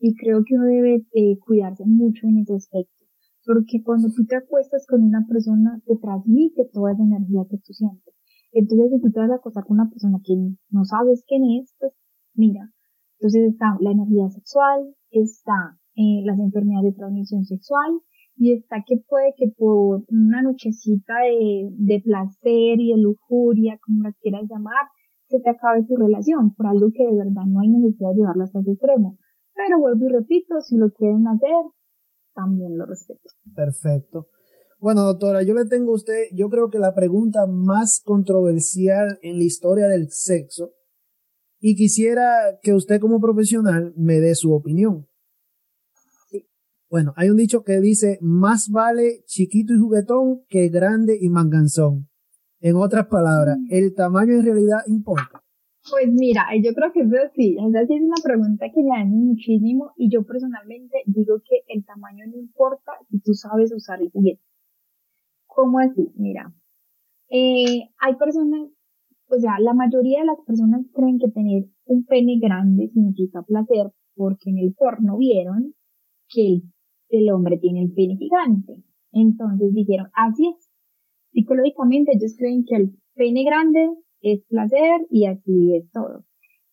[0.00, 3.04] Y creo que uno debe eh, cuidarse mucho en ese aspecto,
[3.44, 7.72] porque cuando tú te acuestas con una persona te transmite toda esa energía que tú
[7.72, 8.14] sientes.
[8.52, 10.34] Entonces, si tú te vas a acostar con una persona que
[10.70, 11.92] no sabes quién es, pues
[12.34, 12.72] mira,
[13.18, 18.00] entonces está la energía sexual, está eh, las enfermedades de transmisión sexual
[18.36, 24.04] y está que puede que por una nochecita de, de placer y de lujuria, como
[24.04, 24.86] la quieras llamar,
[25.28, 28.44] se te acabe tu relación por algo que de verdad no hay necesidad de llevarlo
[28.44, 29.18] hasta ese extremo.
[29.66, 31.50] Pero vuelvo y repito, si lo quieren hacer,
[32.34, 33.28] también lo respeto.
[33.54, 34.28] Perfecto.
[34.78, 39.36] Bueno, doctora, yo le tengo a usted, yo creo que la pregunta más controversial en
[39.36, 40.72] la historia del sexo
[41.58, 45.06] y quisiera que usted como profesional me dé su opinión.
[46.30, 46.48] Sí.
[46.88, 52.08] Bueno, hay un dicho que dice, más vale chiquito y juguetón que grande y manganzón.
[52.60, 53.66] En otras palabras, mm.
[53.74, 55.39] ¿el tamaño en realidad importa?
[55.88, 59.26] Pues mira, yo creo que eso sí, esa sí es una pregunta que me hacen
[59.26, 64.10] muchísimo y yo personalmente digo que el tamaño no importa si tú sabes usar el
[64.10, 64.42] juguete.
[65.46, 66.12] ¿Cómo así?
[66.16, 66.54] Mira,
[67.30, 68.68] eh, hay personas,
[69.28, 73.90] o sea, la mayoría de las personas creen que tener un pene grande significa placer
[74.14, 75.74] porque en el porno vieron
[76.28, 76.62] que el,
[77.08, 78.82] el hombre tiene el pene gigante.
[79.12, 80.70] Entonces dijeron, así es.
[81.32, 83.90] Psicológicamente ellos creen que el pene grande
[84.20, 86.24] es placer y así es todo.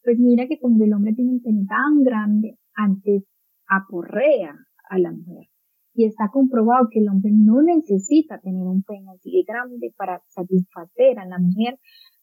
[0.04, 3.24] Pues mira que cuando el hombre tiene un pene tan grande, antes
[3.68, 4.56] aporrea
[4.90, 5.48] a la mujer.
[5.94, 10.22] Y está comprobado que el hombre no necesita tener un pene así de grande para
[10.28, 11.80] satisfacer a la mujer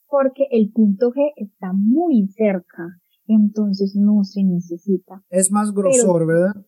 [0.06, 2.88] porque el punto G está muy cerca.
[3.26, 5.22] Entonces no se necesita.
[5.30, 6.64] Es más grosor, ¿verdad?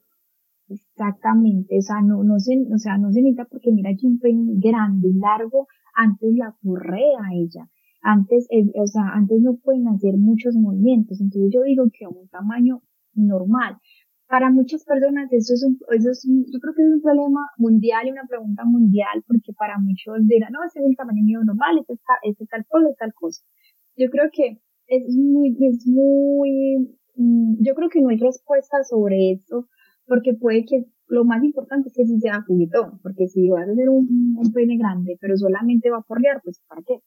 [0.68, 4.18] Exactamente, o sea, no, no se, o sea, no se necesita porque mira que un
[4.18, 7.70] pene grande y largo antes la aporrea a ella
[8.06, 11.20] antes, eh, o sea, antes no pueden hacer muchos movimientos.
[11.20, 12.82] Entonces yo digo que a un tamaño
[13.14, 13.78] normal.
[14.28, 18.06] Para muchas personas eso es un, eso es yo creo que es un problema mundial
[18.06, 21.78] y una pregunta mundial porque para muchos dirán, no, ese es el tamaño mío normal,
[21.78, 23.42] este, está, este es tal cosa, es tal cosa.
[23.96, 29.32] Yo creo que es muy, es muy, mm, yo creo que no hay respuesta sobre
[29.32, 29.68] eso
[30.06, 33.72] porque puede que lo más importante es que si sea juguetón, porque si vas a
[33.72, 37.00] hacer un, un pene grande, pero solamente va a porlear, pues ¿para qué?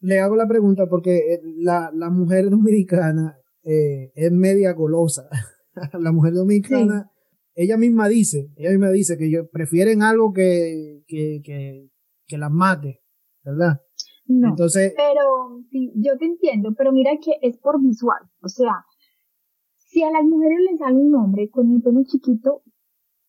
[0.00, 5.28] Le hago la pregunta porque eh, la, la mujer dominicana eh, es media golosa.
[5.98, 7.10] la mujer dominicana,
[7.54, 11.88] ella misma dice, ella misma dice que prefieren algo que, que, que,
[12.26, 13.00] que las mate,
[13.42, 13.80] ¿verdad?
[14.26, 18.84] No, Entonces, pero sí, yo te entiendo, pero mira que es por visual, o sea,
[19.78, 22.62] si a las mujeres les sale un hombre con el pelo chiquito,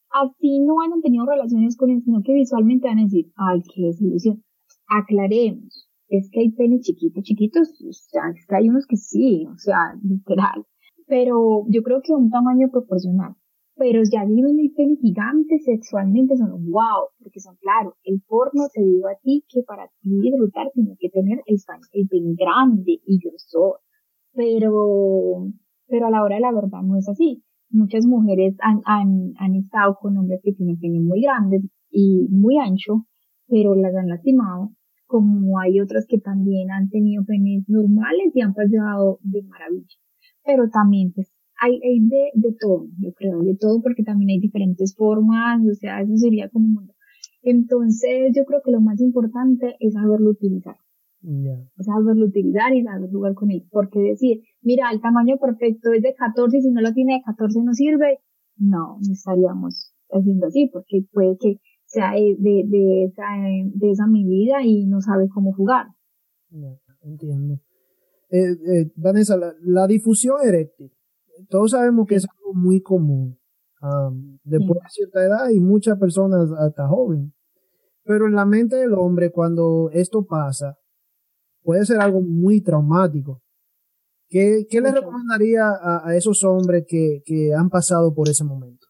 [0.10, 3.82] así no han tenido relaciones con él, sino que visualmente van a decir, ay, qué
[3.84, 4.44] desilusión
[4.90, 9.46] aclaremos, es que hay penes chiquitos, chiquitos, o sea, es que hay unos que sí,
[9.48, 10.66] o sea, literal,
[11.10, 13.36] pero yo creo que un tamaño proporcional.
[13.76, 18.82] Pero ya viven el pene gigante sexualmente son wow, porque son claro, el porno te
[18.82, 21.58] digo a ti que para ti disfrutar tiene que tener el,
[21.94, 23.80] el pene grande y grosor.
[24.34, 25.48] Pero,
[25.88, 27.42] pero a la hora de la verdad no es así.
[27.70, 32.58] Muchas mujeres han, han, han estado con hombres que tienen pene muy grandes y muy
[32.58, 33.06] ancho,
[33.48, 34.72] pero las han lastimado
[35.10, 39.98] como hay otras que también han tenido penes normales y han pasado de maravilla.
[40.46, 44.40] Pero también, pues, hay, hay de, de todo, yo creo, de todo, porque también hay
[44.40, 46.94] diferentes formas, o sea, eso sería como un mundo.
[47.42, 50.76] Entonces, yo creo que lo más importante es saberlo utilizar.
[51.24, 53.66] Es saberlo utilizar y saber jugar con él.
[53.72, 57.22] Porque decir, mira, el tamaño perfecto es de 14 y si no lo tiene de
[57.24, 58.20] 14 no sirve,
[58.58, 62.36] no, no estaríamos haciendo así, porque puede que sea de,
[62.68, 63.24] de, esa,
[63.74, 65.88] de esa medida y no sabe cómo jugar.
[67.02, 67.60] entiendo.
[68.30, 70.92] Eh, eh, Vanessa, la, difusión eréctil,
[71.50, 73.40] todos sabemos que es algo muy común
[74.44, 77.32] después de cierta edad y muchas personas hasta jóvenes.
[78.04, 80.78] Pero en la mente del hombre, cuando esto pasa,
[81.64, 83.42] puede ser algo muy traumático.
[84.28, 88.86] ¿Qué, qué le recomendaría a, a esos hombres que, que han pasado por ese momento?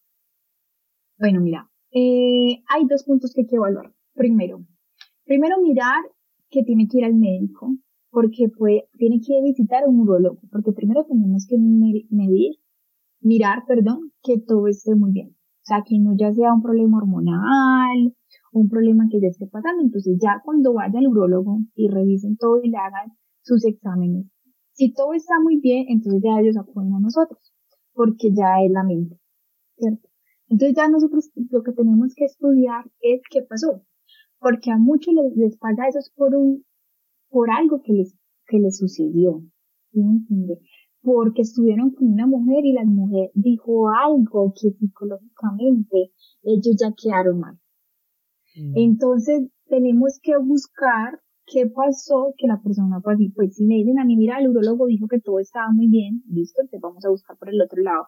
[1.18, 3.94] Bueno, mira, eh, hay dos puntos que hay que evaluar.
[4.14, 4.64] Primero,
[5.26, 6.04] primero mirar
[6.50, 7.76] que tiene que ir al médico,
[8.12, 12.56] porque puede, tiene que visitar a un urologo, porque primero tenemos que medir,
[13.22, 15.30] mirar, perdón, que todo esté muy bien.
[15.30, 18.16] O sea, que no ya sea un problema hormonal,
[18.52, 19.84] un problema que ya esté pasando.
[19.84, 23.12] Entonces ya cuando vaya al urólogo y revisen todo y le hagan
[23.44, 24.26] sus exámenes,
[24.74, 27.54] si todo está muy bien, entonces ya ellos acuden a nosotros,
[27.94, 29.20] porque ya es la mente,
[29.78, 30.10] ¿cierto?
[30.50, 33.84] Entonces ya nosotros lo que tenemos que estudiar es qué pasó,
[34.39, 36.66] porque a muchos les, les pasa eso por un,
[37.30, 38.16] por algo que les,
[38.47, 39.43] que les sucedió.
[41.02, 46.12] porque estuvieron con una mujer y la mujer dijo algo que psicológicamente
[46.43, 47.56] ellos ya quedaron mal.
[48.56, 48.74] Mm.
[48.76, 53.30] Entonces tenemos que buscar qué pasó que la persona fue así.
[53.30, 56.24] Pues si me dicen a mí, mira, el urologo dijo que todo estaba muy bien,
[56.28, 58.08] listo, entonces vamos a buscar por el otro lado.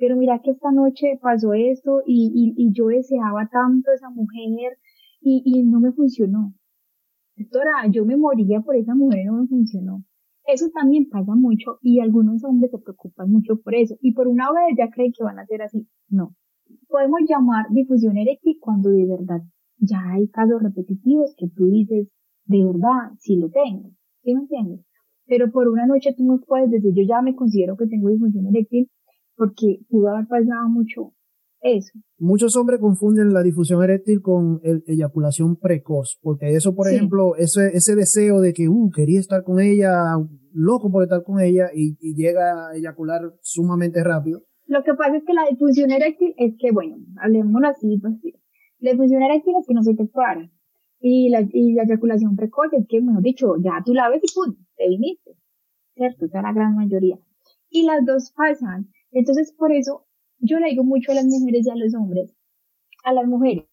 [0.00, 4.78] Pero mira que esta noche pasó esto y, yo deseaba tanto a esa mujer
[5.20, 6.54] y, y no me funcionó.
[7.36, 10.02] Doctora, yo me moría por esa mujer y no me funcionó.
[10.46, 14.50] Eso también pasa mucho y algunos hombres se preocupan mucho por eso y por una
[14.50, 15.86] vez ya creen que van a ser así.
[16.08, 16.34] No.
[16.88, 19.42] Podemos llamar difusión eréctil cuando de verdad
[19.76, 22.08] ya hay casos repetitivos que tú dices,
[22.46, 23.90] de verdad, sí lo tengo.
[24.22, 24.80] ¿Sí me entiendes?
[25.26, 28.46] Pero por una noche tú no puedes decir, yo ya me considero que tengo disfunción
[28.46, 28.88] eréctil
[29.40, 31.14] porque pudo haber pasado mucho
[31.62, 31.98] eso.
[32.18, 37.68] Muchos hombres confunden la difusión eréctil con el eyaculación precoz, porque eso, por ejemplo, ese,
[37.72, 39.92] ese deseo de que, uh, quería estar con ella,
[40.52, 44.42] loco por estar con ella, y, llega a eyacular sumamente rápido.
[44.66, 48.34] Lo que pasa es que la difusión eréctil es que, bueno, hablemos así, pues sí.
[48.78, 50.50] La difusión eréctil es que no se te para.
[51.00, 54.34] Y la, y la eyaculación precoz es que, mejor dicho, ya tú la ves y
[54.34, 55.30] pum, te viniste.
[55.94, 56.26] ¿Cierto?
[56.26, 57.18] Esa es la gran mayoría.
[57.70, 58.90] Y las dos pasan.
[59.12, 60.06] Entonces, por eso
[60.38, 62.34] yo le digo mucho a las mujeres y a los hombres,
[63.04, 63.66] a las mujeres.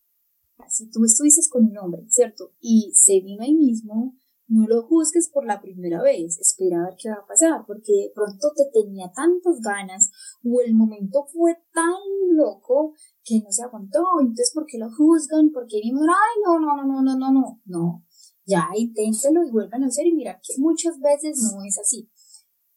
[0.70, 2.54] Si tú estuviste con un hombre, ¿cierto?
[2.60, 4.16] Y se vino ahí mismo,
[4.48, 7.92] no lo juzgues por la primera vez, espera a ver qué va a pasar, porque
[7.92, 10.10] de pronto te tenía tantas ganas
[10.44, 12.00] o el momento fue tan
[12.32, 15.52] loco que no se aguantó, entonces ¿por qué lo juzgan?
[15.52, 18.06] ¿Por qué vimos, ay, no, no, no, no, no, no, no, no,
[18.46, 22.10] ya inténtelo y vuelvan a hacer y mira que muchas veces no es así.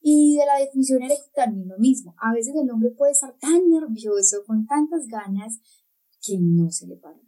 [0.00, 2.14] Y de la disfunción eréctil también lo mismo.
[2.18, 5.60] A veces el hombre puede estar tan nervioso, con tantas ganas,
[6.22, 7.20] que no se le para.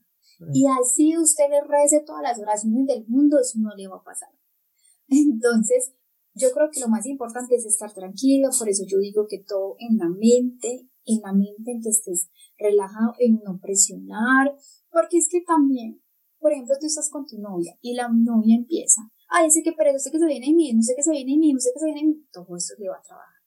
[0.53, 4.03] Y así usted le rece todas las oraciones del mundo, eso no le va a
[4.03, 4.31] pasar.
[5.09, 5.95] Entonces,
[6.35, 9.77] yo creo que lo más importante es estar tranquilo, por eso yo digo que todo
[9.79, 14.57] en la mente, en la mente en que estés relajado, en no presionar,
[14.91, 16.03] porque es que también,
[16.39, 19.03] por ejemplo, tú estás con tu novia y la novia empieza
[19.33, 21.33] ay, ese que pereza, sé que se viene en mí, no sé que se viene
[21.33, 23.43] en mí, no sé que se viene en mí, todo eso le va a trabajar.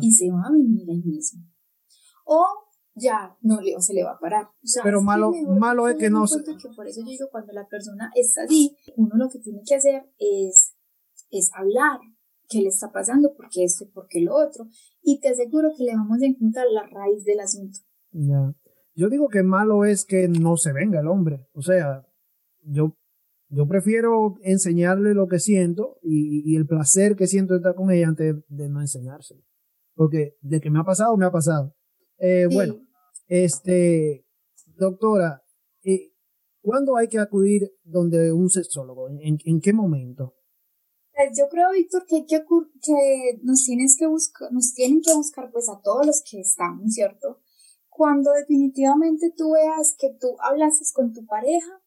[0.00, 1.42] Y se va a venir ahí mismo.
[2.24, 2.44] O
[2.94, 4.48] ya no le, se le va a parar.
[4.82, 6.42] Pero malo, malo es que no se...
[6.42, 9.76] Que por eso yo digo, cuando la persona está así, uno lo que tiene que
[9.76, 10.74] hacer es,
[11.30, 12.00] es hablar
[12.48, 14.66] qué le está pasando, por qué esto, por qué lo otro,
[15.02, 17.78] y te aseguro que le vamos a encontrar la raíz del asunto.
[18.10, 18.54] Ya.
[18.94, 21.46] Yo digo que malo es que no se venga el hombre.
[21.52, 22.04] O sea,
[22.62, 22.96] yo
[23.48, 28.08] yo prefiero enseñarle lo que siento y, el placer que siento de estar con ella
[28.08, 29.42] antes de no enseñárselo.
[29.94, 31.74] Porque de que me ha pasado, me ha pasado.
[32.18, 32.80] Eh, bueno,
[33.26, 34.26] este,
[34.76, 35.42] doctora,
[35.82, 36.12] eh,
[36.60, 39.08] ¿cuándo hay que acudir donde un sexólogo?
[39.08, 40.34] ¿En, en qué momento?
[41.18, 42.44] Pues yo creo, Víctor, que, hay que,
[42.80, 46.92] que nos, tienes que buscar, nos tienen que buscar pues a todos los que estamos,
[46.94, 47.40] ¿cierto?
[47.88, 51.82] Cuando definitivamente tú veas que tú hablaste con tu pareja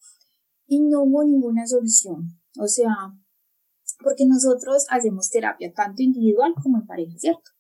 [0.72, 2.40] y no hubo ninguna solución.
[2.58, 2.96] O sea,
[4.02, 7.52] porque nosotros hacemos terapia tanto individual como en pareja, ¿cierto?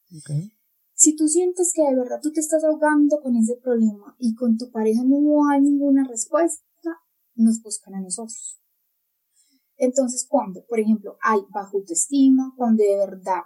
[0.93, 4.57] Si tú sientes que de verdad tú te estás ahogando con ese problema y con
[4.57, 5.17] tu pareja no
[5.49, 6.63] hay ninguna respuesta,
[7.35, 8.61] nos buscan a nosotros.
[9.75, 13.41] Entonces, cuando, por ejemplo, hay bajo autoestima, cuando de verdad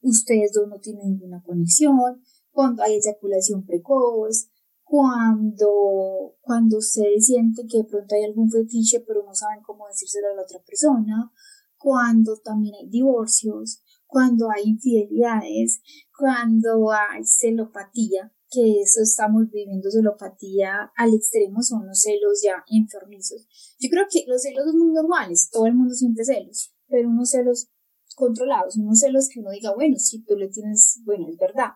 [0.00, 4.48] ustedes dos no tienen ninguna conexión, cuando hay eyaculación precoz,
[4.92, 10.28] cuando, cuando ustedes sienten que de pronto hay algún fetiche pero no saben cómo decírselo
[10.28, 11.32] a la otra persona,
[11.78, 15.80] cuando también hay divorcios, cuando hay infidelidades,
[16.14, 23.48] cuando hay celopatía, que eso estamos viviendo celopatía al extremo, son los celos ya enfermizos.
[23.80, 27.30] Yo creo que los celos son muy normales, todo el mundo siente celos, pero unos
[27.30, 27.70] celos
[28.14, 31.70] controlados, unos celos que uno diga, bueno, si tú le tienes, bueno, es verdad,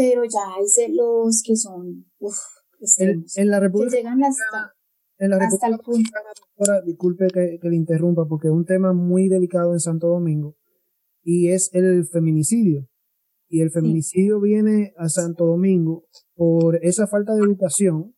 [0.00, 2.38] pero ya hay celos que son, uff,
[2.96, 4.72] en, la República que llegan hasta,
[5.18, 6.10] en la hasta el punto.
[6.56, 10.56] Ahora, disculpe que, que le interrumpa porque es un tema muy delicado en Santo Domingo
[11.22, 12.88] y es el feminicidio.
[13.46, 18.14] Y el feminicidio viene a Santo Domingo por esa falta de educación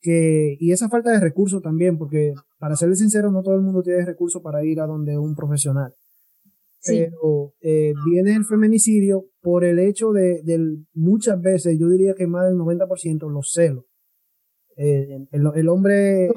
[0.00, 3.82] que, y esa falta de recursos también, porque para serle sincero, no todo el mundo
[3.82, 5.94] tiene recursos para ir a donde un profesional.
[6.84, 10.40] Pero eh, viene el feminicidio por el hecho de,
[10.94, 13.84] muchas veces, yo diría que más del 90% los celos.
[14.76, 16.28] Eh, el, hombre,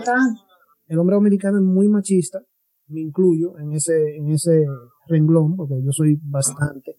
[0.87, 2.41] el hombre dominicano es muy machista,
[2.87, 4.65] me incluyo en ese, en ese
[5.07, 6.97] renglón, porque yo soy bastante.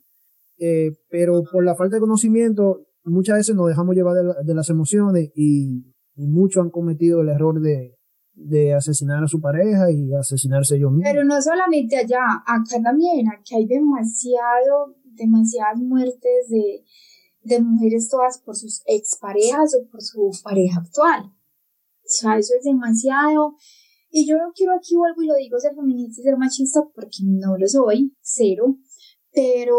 [0.59, 5.31] Eh, pero por la falta de conocimiento, muchas veces nos dejamos llevar de, las emociones
[5.35, 7.95] y, y muchos han cometido el error de,
[8.35, 11.05] de asesinar a su pareja y asesinarse yo mismo.
[11.05, 16.85] Pero no solamente allá, acá también, aquí hay demasiado, demasiadas muertes de,
[17.43, 21.25] de mujeres todas por sus exparejas o por su pareja actual.
[21.27, 23.57] O sea, eso es demasiado.
[24.11, 27.19] Y yo no quiero aquí, vuelvo y lo digo, ser feminista y ser machista porque
[27.23, 28.77] no lo soy, cero.
[29.33, 29.77] Pero,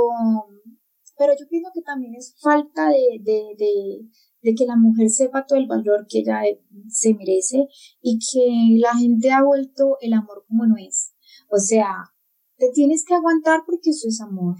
[1.18, 4.02] pero yo pienso que también es falta de, de,
[4.46, 6.42] de que la mujer sepa todo el valor que ella
[6.88, 7.68] se merece
[8.00, 11.16] y que la gente ha vuelto el amor como no es.
[11.50, 12.14] O sea,
[12.58, 14.58] te tienes que aguantar porque eso es amor.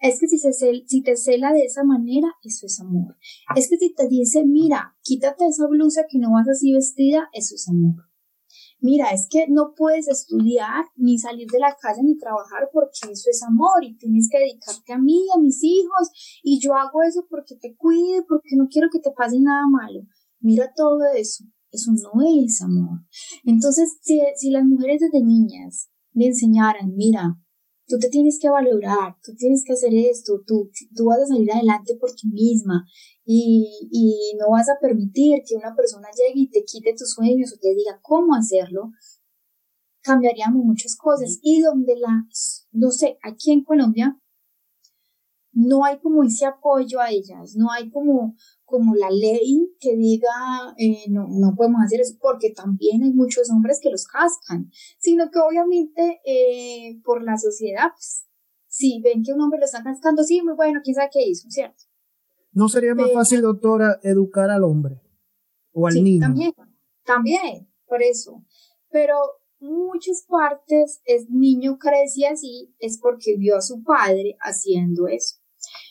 [0.00, 0.52] Es que si, se
[0.86, 3.18] si te cela de esa manera, eso es amor.
[3.54, 7.54] Es que si te dice, mira, quítate esa blusa que no vas así vestida, eso
[7.54, 8.07] es amor
[8.80, 13.30] mira, es que no puedes estudiar ni salir de la casa ni trabajar porque eso
[13.30, 16.10] es amor y tienes que dedicarte a mí, a mis hijos
[16.42, 20.02] y yo hago eso porque te cuide, porque no quiero que te pase nada malo.
[20.40, 23.00] Mira todo eso, eso no es amor.
[23.44, 27.36] Entonces, si, si las mujeres desde niñas le enseñaran, mira,
[27.88, 31.50] tú te tienes que valorar, tú tienes que hacer esto, tú, tú vas a salir
[31.50, 32.86] adelante por ti misma
[33.24, 37.52] y, y no vas a permitir que una persona llegue y te quite tus sueños
[37.52, 38.92] o te diga cómo hacerlo,
[40.02, 41.38] cambiaríamos muchas cosas.
[41.42, 42.26] Y donde la,
[42.72, 44.20] no sé, aquí en Colombia,
[45.58, 50.28] no hay como ese apoyo a ellas, no hay como, como la ley que diga
[50.76, 55.30] eh, no, no podemos hacer eso, porque también hay muchos hombres que los cascan, sino
[55.32, 58.24] que obviamente eh, por la sociedad, pues,
[58.68, 61.50] si ven que un hombre lo está cascando, sí, muy bueno, quién sabe qué hizo,
[61.50, 61.84] ¿cierto?
[62.52, 65.00] ¿No sería más fácil, doctora, educar al hombre
[65.72, 66.20] o al niño?
[66.20, 66.52] También,
[67.04, 68.44] también, por eso.
[68.90, 69.16] Pero
[69.58, 75.37] muchas partes, el niño crece así, es porque vio a su padre haciendo eso.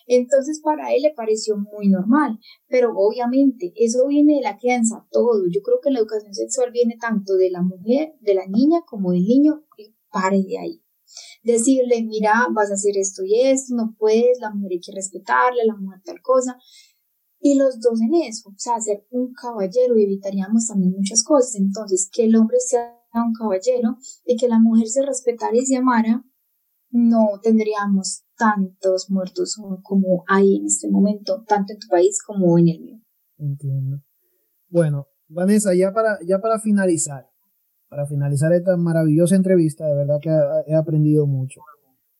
[0.07, 5.43] Entonces para él le pareció muy normal, pero obviamente eso viene de la crianza, todo.
[5.51, 9.11] Yo creo que la educación sexual viene tanto de la mujer, de la niña, como
[9.11, 10.81] del niño, y pare de ahí.
[11.43, 15.63] Decirle, mira, vas a hacer esto y esto, no puedes, la mujer hay que respetarla,
[15.65, 16.57] la mujer tal cosa.
[17.39, 21.55] Y los dos en eso, o sea, ser un caballero y evitaríamos también muchas cosas.
[21.55, 25.77] Entonces, que el hombre sea un caballero y que la mujer se respetara y se
[25.77, 26.23] amara,
[26.89, 32.69] no tendríamos tantos muertos como hay en este momento, tanto en tu país como en
[32.69, 33.01] el mío.
[33.37, 34.01] Entiendo.
[34.69, 37.27] Bueno, Vanessa, ya para, ya para finalizar,
[37.89, 40.29] para finalizar esta maravillosa entrevista, de verdad que
[40.67, 41.61] he aprendido mucho.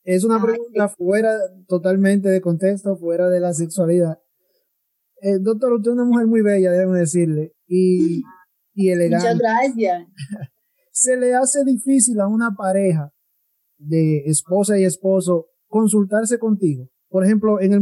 [0.03, 1.37] Es una pregunta fuera
[1.67, 4.19] totalmente de contexto, fuera de la sexualidad.
[5.21, 8.23] Eh, doctor, usted es una mujer muy bella, déjeme decirle, y,
[8.73, 9.33] y elegante.
[9.33, 10.07] Muchas gracias.
[10.91, 13.11] Se le hace difícil a una pareja
[13.77, 16.89] de esposa y esposo consultarse contigo.
[17.09, 17.81] Por ejemplo, en el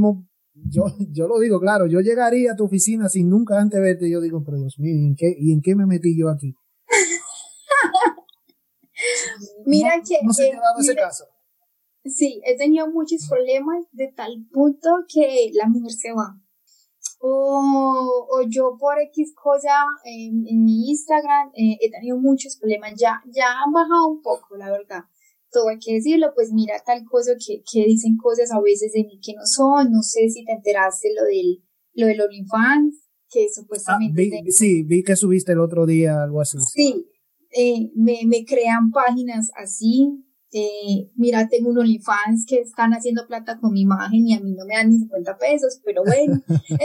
[0.53, 4.21] yo, yo lo digo claro, yo llegaría a tu oficina sin nunca antes verte, yo
[4.21, 6.55] digo, pero Dios mío, ¿y en qué, y en qué me metí yo aquí?
[9.65, 10.19] mira que...
[10.23, 11.25] No se dado ese caso.
[12.05, 16.39] Sí, he tenido muchos problemas de tal punto que la mujer se va.
[17.19, 22.93] O, o yo por X cosa en, mi Instagram eh, he tenido muchos problemas.
[22.95, 25.05] Ya, ya han bajado un poco, la verdad
[25.55, 29.05] todo hay que decirlo, pues mira tal cosa que, que dicen cosas a veces de
[29.05, 33.47] mí que no son, no sé si te enteraste lo del, lo del OnlyFans, que
[33.53, 34.29] supuestamente...
[34.33, 36.57] Ah, sí, vi que subiste el otro día algo así.
[36.59, 37.07] Sí,
[37.51, 40.25] eh, me, me crean páginas así,
[40.57, 44.53] eh, mira, tengo un OnlyFans que están haciendo plata con mi imagen y a mí
[44.53, 46.41] no me dan ni 50 pesos, pero bueno,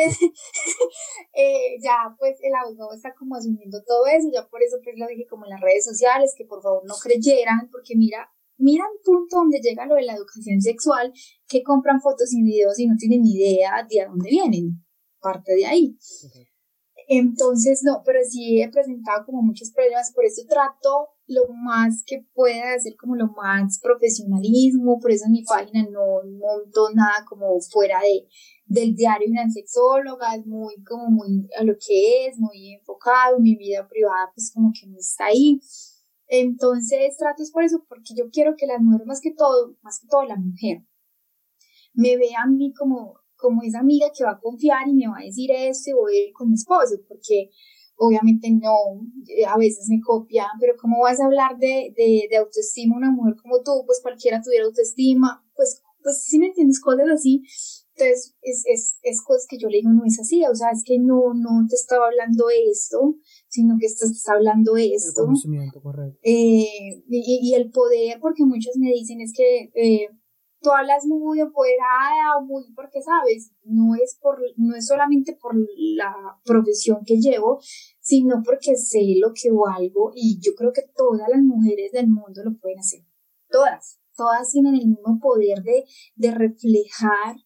[1.35, 5.07] eh, ya pues el abogado está como asumiendo todo eso, ya por eso pues lo
[5.07, 8.29] dije como en las redes sociales, que por favor no creyeran, porque mira,
[8.61, 11.13] mira un punto donde llega lo de la educación sexual,
[11.49, 14.85] que compran fotos y videos y no tienen ni idea de a dónde vienen.
[15.21, 15.97] Parte de ahí.
[17.13, 22.25] Entonces, no, pero sí he presentado como muchos problemas, por eso trato lo más que
[22.35, 27.61] pueda hacer como lo más profesionalismo, por eso en mi página no monto nada como
[27.61, 28.29] fuera de,
[28.67, 33.41] del diario de una sexóloga, es muy como muy a lo que es, muy enfocado,
[33.41, 35.61] mi vida privada pues como que no está ahí.
[36.31, 39.99] Entonces trato es por eso, porque yo quiero que las mujeres, más que todo, más
[40.01, 40.85] que todo la mujer,
[41.93, 45.19] me vea a mí como, como esa amiga que va a confiar y me va
[45.19, 47.51] a decir esto o ir con mi esposo, porque
[47.97, 48.73] obviamente no,
[49.27, 53.11] eh, a veces me copian, pero ¿cómo vas a hablar de, de, de autoestima una
[53.11, 53.83] mujer como tú?
[53.85, 57.43] Pues cualquiera tuviera autoestima, pues, pues si me entiendes, cosas así.
[58.01, 60.83] Entonces, es, es, es cosas que yo le digo, no es así, o sea, es
[60.85, 63.17] que no, no te estaba hablando esto,
[63.49, 65.23] sino que estás, hablando esto.
[65.23, 66.19] El conocimiento, correcto.
[66.23, 70.09] Eh, y, y, el poder, porque muchos me dicen es que, eh,
[70.61, 76.15] tú hablas muy empoderada, muy porque sabes, no es por, no es solamente por la
[76.45, 77.61] profesión que llevo,
[78.01, 82.43] sino porque sé lo que valgo y yo creo que todas las mujeres del mundo
[82.45, 83.01] lo pueden hacer.
[83.51, 85.85] Todas, todas tienen el mismo poder de,
[86.15, 87.37] de reflejar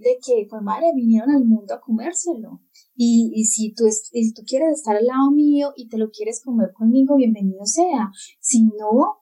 [0.00, 2.60] de que, pues madre, vinieron al mundo a comérselo.
[2.94, 6.42] Y, y si, tú si tú quieres estar al lado mío y te lo quieres
[6.42, 8.10] comer conmigo, bienvenido sea.
[8.40, 9.18] Si no,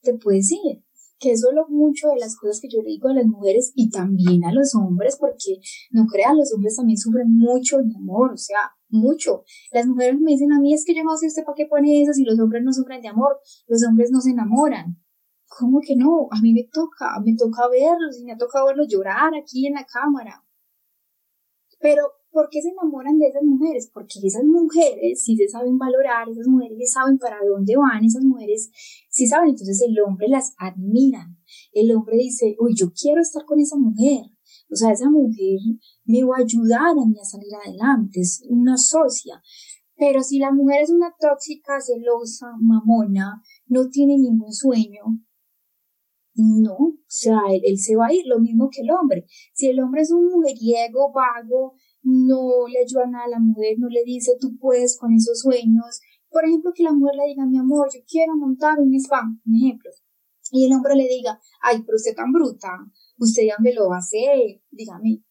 [0.00, 0.82] te puedes ir
[1.22, 3.72] que eso es lo mucho de las cosas que yo le digo a las mujeres
[3.76, 5.60] y también a los hombres, porque
[5.92, 9.44] no crean, los hombres también sufren mucho de amor, o sea, mucho.
[9.70, 12.02] Las mujeres me dicen a mí, es que yo no sé usted para qué pone
[12.02, 15.01] eso si los hombres no sufren de amor, los hombres no se enamoran.
[15.58, 16.28] ¿Cómo que no?
[16.30, 19.74] A mí me toca, me toca verlos y me ha tocado verlos llorar aquí en
[19.74, 20.44] la cámara.
[21.78, 23.90] Pero ¿Por qué se enamoran de esas mujeres?
[23.92, 28.24] Porque esas mujeres sí se saben valorar, esas mujeres sí saben para dónde van, esas
[28.24, 28.70] mujeres
[29.10, 31.28] sí saben, entonces el hombre las admira.
[31.72, 34.24] El hombre dice, uy, yo quiero estar con esa mujer.
[34.70, 35.60] O sea, esa mujer
[36.04, 39.42] me va a ayudar a mí a salir adelante, es una socia.
[39.96, 45.02] Pero si la mujer es una tóxica, celosa, mamona, no tiene ningún sueño,
[46.34, 49.26] no, o sea, él, se va a ir, lo mismo que el hombre.
[49.52, 53.88] Si el hombre es un mujeriego, vago, no le ayuda nada a la mujer, no
[53.88, 56.00] le dice tú puedes con esos sueños.
[56.30, 59.54] Por ejemplo, que la mujer le diga, mi amor, yo quiero montar un spa, un
[59.54, 59.90] ejemplo.
[60.50, 62.68] Y el hombre le diga, ay, pero usted tan bruta,
[63.18, 65.22] usted ya me lo va a hacer, dígame.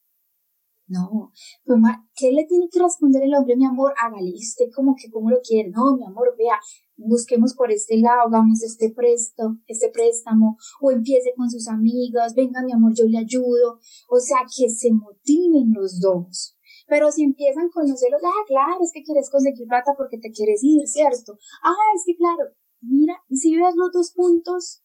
[0.87, 1.31] No,
[1.63, 1.79] pues,
[2.15, 3.93] ¿qué le tiene que responder el hombre, mi amor?
[3.97, 5.69] Hágale, usted como que, ¿cómo lo quiere?
[5.69, 6.59] No, mi amor, vea,
[7.05, 12.61] busquemos por este lado, hagamos este presto, este préstamo, o empiece con sus amigas, venga,
[12.63, 13.79] mi amor, yo le ayudo.
[14.09, 16.57] O sea, que se motiven los dos.
[16.87, 20.31] Pero si empiezan con los celos, ah, claro, es que quieres conseguir plata porque te
[20.31, 21.37] quieres ir, ¿cierto?
[21.63, 24.83] Ah, es que claro, mira, y si ves los dos puntos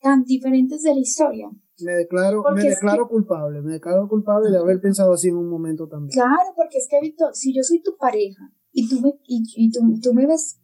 [0.00, 1.50] tan diferentes de la historia.
[1.80, 5.88] Me declaro, me declaro culpable, me declaro culpable de haber pensado así en un momento
[5.88, 6.10] también.
[6.12, 9.80] Claro, porque es que, Víctor, si yo soy tu pareja y tú me, y, tú,
[10.02, 10.58] tú me ves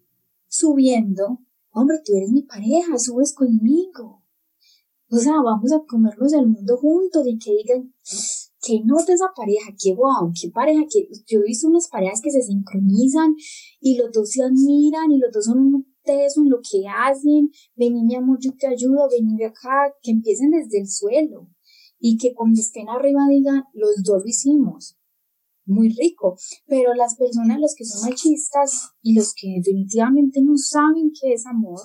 [0.52, 1.40] subiendo,
[1.70, 4.22] hombre, tú eres mi pareja, subes conmigo.
[5.10, 7.94] O sea, vamos a comernos el mundo juntos y que digan,
[8.60, 12.30] qué nota esa pareja, qué guau, qué pareja, que yo he visto unas parejas que
[12.30, 13.34] se sincronizan
[13.80, 17.50] y los dos se admiran y los dos son un teso en lo que hacen,
[17.74, 21.48] vení mi amor, yo te ayudo, vení de acá, que empiecen desde el suelo
[21.98, 24.98] y que cuando estén arriba digan, los dos lo hicimos.
[25.72, 31.10] Muy rico, pero las personas, los que son machistas y los que definitivamente no saben
[31.18, 31.80] qué es amor,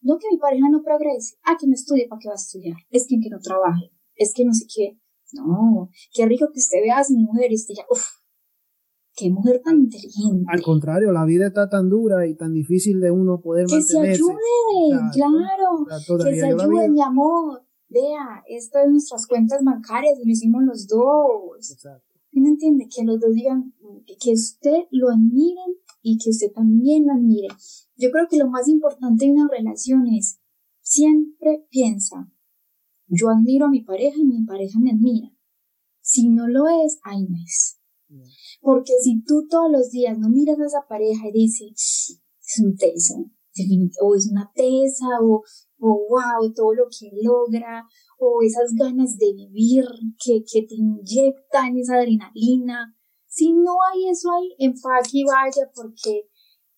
[0.00, 2.76] no que mi pareja no progrese, ah, que no estudie, ¿para qué va a estudiar?
[2.90, 4.98] Es que, que no trabaje, es que no sé qué,
[5.32, 8.06] no, qué rico que usted vea a su mujer y usted ya, uff,
[9.16, 10.44] qué mujer tan inteligente.
[10.48, 14.10] Al contrario, la vida está tan dura y tan difícil de uno poder que mantenerse.
[14.10, 17.62] Que se ayuden, claro, que se ayuden, mi amor.
[17.88, 21.70] Vea, esto es nuestras cuentas bancarias y lo hicimos los dos.
[21.70, 22.05] Exacto.
[22.36, 22.86] ¿Me entiende?
[22.94, 23.72] Que los dos digan,
[24.20, 27.48] que usted lo admiren y que usted también lo admire.
[27.96, 30.38] Yo creo que lo más importante de una relación es,
[30.82, 32.30] siempre piensa,
[33.08, 35.32] yo admiro a mi pareja y mi pareja me admira.
[36.02, 37.80] Si no lo es, ahí no es.
[38.60, 42.76] Porque si tú todos los días no miras a esa pareja y dices, es un
[42.76, 43.14] teso,
[44.02, 45.42] o es una tesa, o,
[45.78, 47.86] o wow, todo lo que logra,
[48.18, 49.84] o esas ganas de vivir
[50.22, 52.94] que, que te inyectan esa adrenalina.
[53.26, 56.28] Si no hay eso ahí, empaque y vaya porque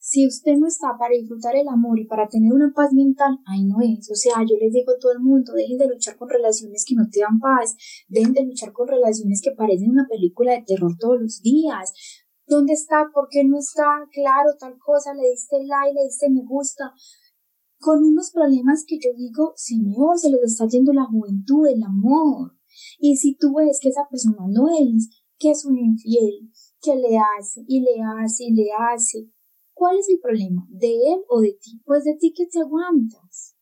[0.00, 3.64] si usted no está para disfrutar el amor y para tener una paz mental, ahí
[3.64, 4.10] no es.
[4.10, 6.94] O sea, yo les digo a todo el mundo, dejen de luchar con relaciones que
[6.94, 7.76] no te dan paz,
[8.08, 11.92] dejen de luchar con relaciones que parecen una película de terror todos los días.
[12.46, 13.10] ¿Dónde está?
[13.12, 13.84] ¿Por qué no está?
[14.10, 16.94] Claro, tal cosa, le diste like, le diste me gusta.
[17.78, 22.52] Con unos problemas que yo digo, Señor, se les está yendo la juventud, el amor.
[22.98, 25.08] Y si tú ves que esa persona no es,
[25.38, 26.50] que es un infiel,
[26.80, 29.30] que le hace y le hace y le hace,
[29.78, 30.66] ¿Cuál es el problema?
[30.70, 31.80] ¿De él o de ti?
[31.84, 33.54] Pues de ti que te aguantas.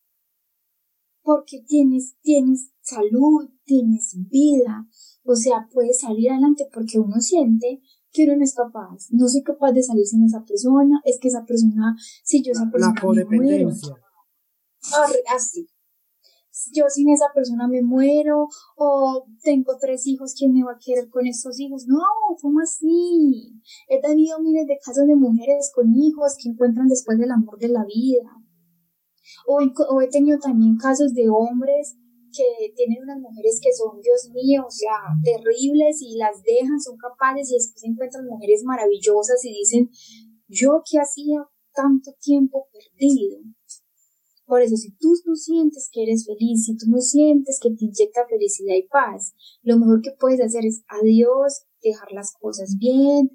[1.21, 4.87] Porque tienes, tienes salud, tienes vida.
[5.23, 9.09] O sea, puedes salir adelante porque uno siente que uno no es capaz.
[9.11, 10.99] No soy capaz de salir sin esa persona.
[11.05, 13.69] Es que esa persona, si yo esa persona La me muero.
[15.35, 15.67] Así
[16.73, 21.09] yo sin esa persona me muero o tengo tres hijos, ¿quién me va a querer
[21.09, 21.85] con estos hijos?
[21.87, 21.99] No,
[22.41, 23.61] ¿cómo así?
[23.87, 27.69] He tenido miles de casos de mujeres con hijos que encuentran después del amor de
[27.69, 28.29] la vida.
[29.45, 31.95] O, o he tenido también casos de hombres
[32.31, 36.97] que tienen unas mujeres que son, Dios mío, o sea, terribles y las dejan, son
[36.97, 39.89] capaces y después encuentran mujeres maravillosas y dicen,
[40.47, 43.39] yo que hacía tanto tiempo perdido
[44.47, 47.83] Por eso, si tú no sientes que eres feliz, si tú no sientes que te
[47.83, 53.29] inyecta felicidad y paz, lo mejor que puedes hacer es adiós, dejar las cosas bien.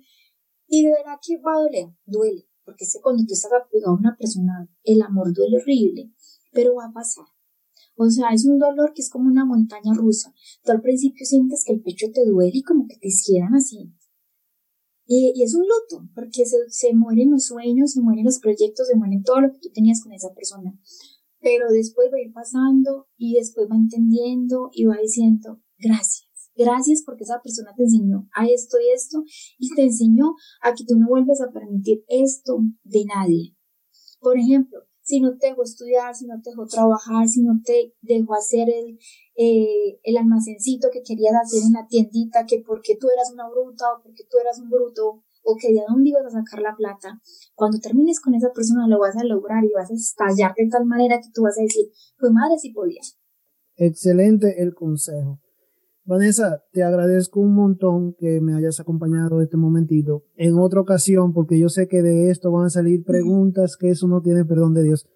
[0.66, 3.92] Y de verdad que va a doler, duele, porque es que cuando tú estás apegado
[3.92, 6.10] a una persona, el amor duele horrible,
[6.50, 7.26] pero va a pasar.
[7.94, 10.32] O sea, es un dolor que es como una montaña rusa.
[10.64, 13.92] Tú al principio sientes que el pecho te duele y como que te cierran así.
[15.06, 18.96] Y, es un luto, porque se, se mueren los sueños, se mueren los proyectos, se
[18.96, 20.78] mueren todo lo que tú tenías con esa persona.
[21.40, 26.28] Pero después va a ir pasando y después va entendiendo y va diciendo, gracias.
[26.54, 29.24] Gracias porque esa persona te enseñó a esto y esto
[29.58, 33.56] y te enseñó a que tú no vuelves a permitir esto de nadie.
[34.20, 37.94] Por ejemplo, si no te dejó estudiar, si no te dejó trabajar, si no te
[38.00, 38.98] dejó hacer el,
[39.36, 43.84] eh, el almacencito que querías hacer en la tiendita, que porque tú eras una bruta
[43.92, 47.20] o porque tú eras un bruto o que de dónde ibas a sacar la plata,
[47.54, 50.86] cuando termines con esa persona lo vas a lograr y vas a estallar de tal
[50.86, 51.86] manera que tú vas a decir,
[52.16, 53.00] fue madre si podía.
[53.76, 55.40] Excelente el consejo.
[56.04, 60.24] Vanessa, te agradezco un montón que me hayas acompañado este momentito.
[60.36, 64.08] En otra ocasión, porque yo sé que de esto van a salir preguntas que eso
[64.08, 65.06] no tiene perdón de Dios.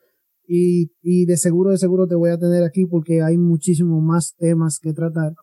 [0.47, 4.37] Y, y de seguro, de seguro te voy a tener aquí porque hay muchísimos más
[4.37, 5.35] temas que tratar.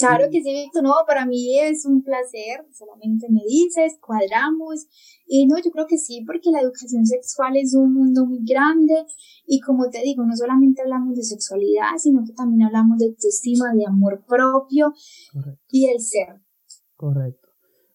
[0.00, 4.86] Claro que sí, Víctor, no, para mí es un placer, solamente me dices, cuadramos,
[5.26, 8.94] y no, yo creo que sí, porque la educación sexual es un mundo muy grande,
[9.46, 13.74] y como te digo, no solamente hablamos de sexualidad, sino que también hablamos de autoestima,
[13.74, 14.92] de amor propio
[15.68, 16.40] y el ser.
[16.96, 17.48] Correcto.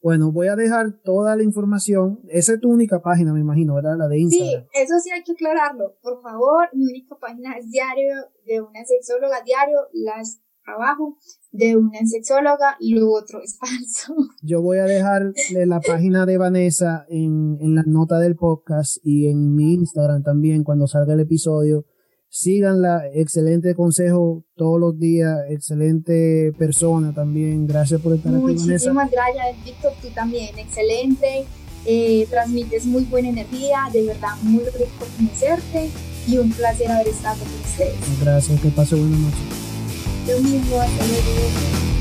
[0.06, 2.20] Bueno, voy a dejar toda la información.
[2.30, 3.97] Esa es tu única página, me imagino, ¿verdad?
[3.97, 4.62] La de Instagram.
[4.62, 5.95] Sí, eso sí hay que aclararlo.
[6.03, 8.14] Por favor, mi única página es diario
[8.45, 11.18] de una sexóloga, diario, las abajo
[11.51, 14.16] de una sexóloga, lo otro es falso.
[14.41, 15.34] Yo voy a dejar
[15.66, 20.63] la página de Vanessa en, en la nota del podcast y en mi Instagram también
[20.63, 21.86] cuando salga el episodio.
[22.28, 27.66] Síganla, excelente consejo todos los días, excelente persona también.
[27.66, 28.66] Gracias por estar aquí, Vanessa.
[28.66, 31.45] Muchísimas gracias, Víctor, tú también, excelente.
[31.86, 35.91] Eh, transmites muy buena energía, de verdad muy rico conocerte
[36.28, 38.22] y un placer haber estado con ustedes.
[38.22, 39.74] Gracias, que pase buena noche.
[40.28, 41.95] Yo mismo, hasta luego.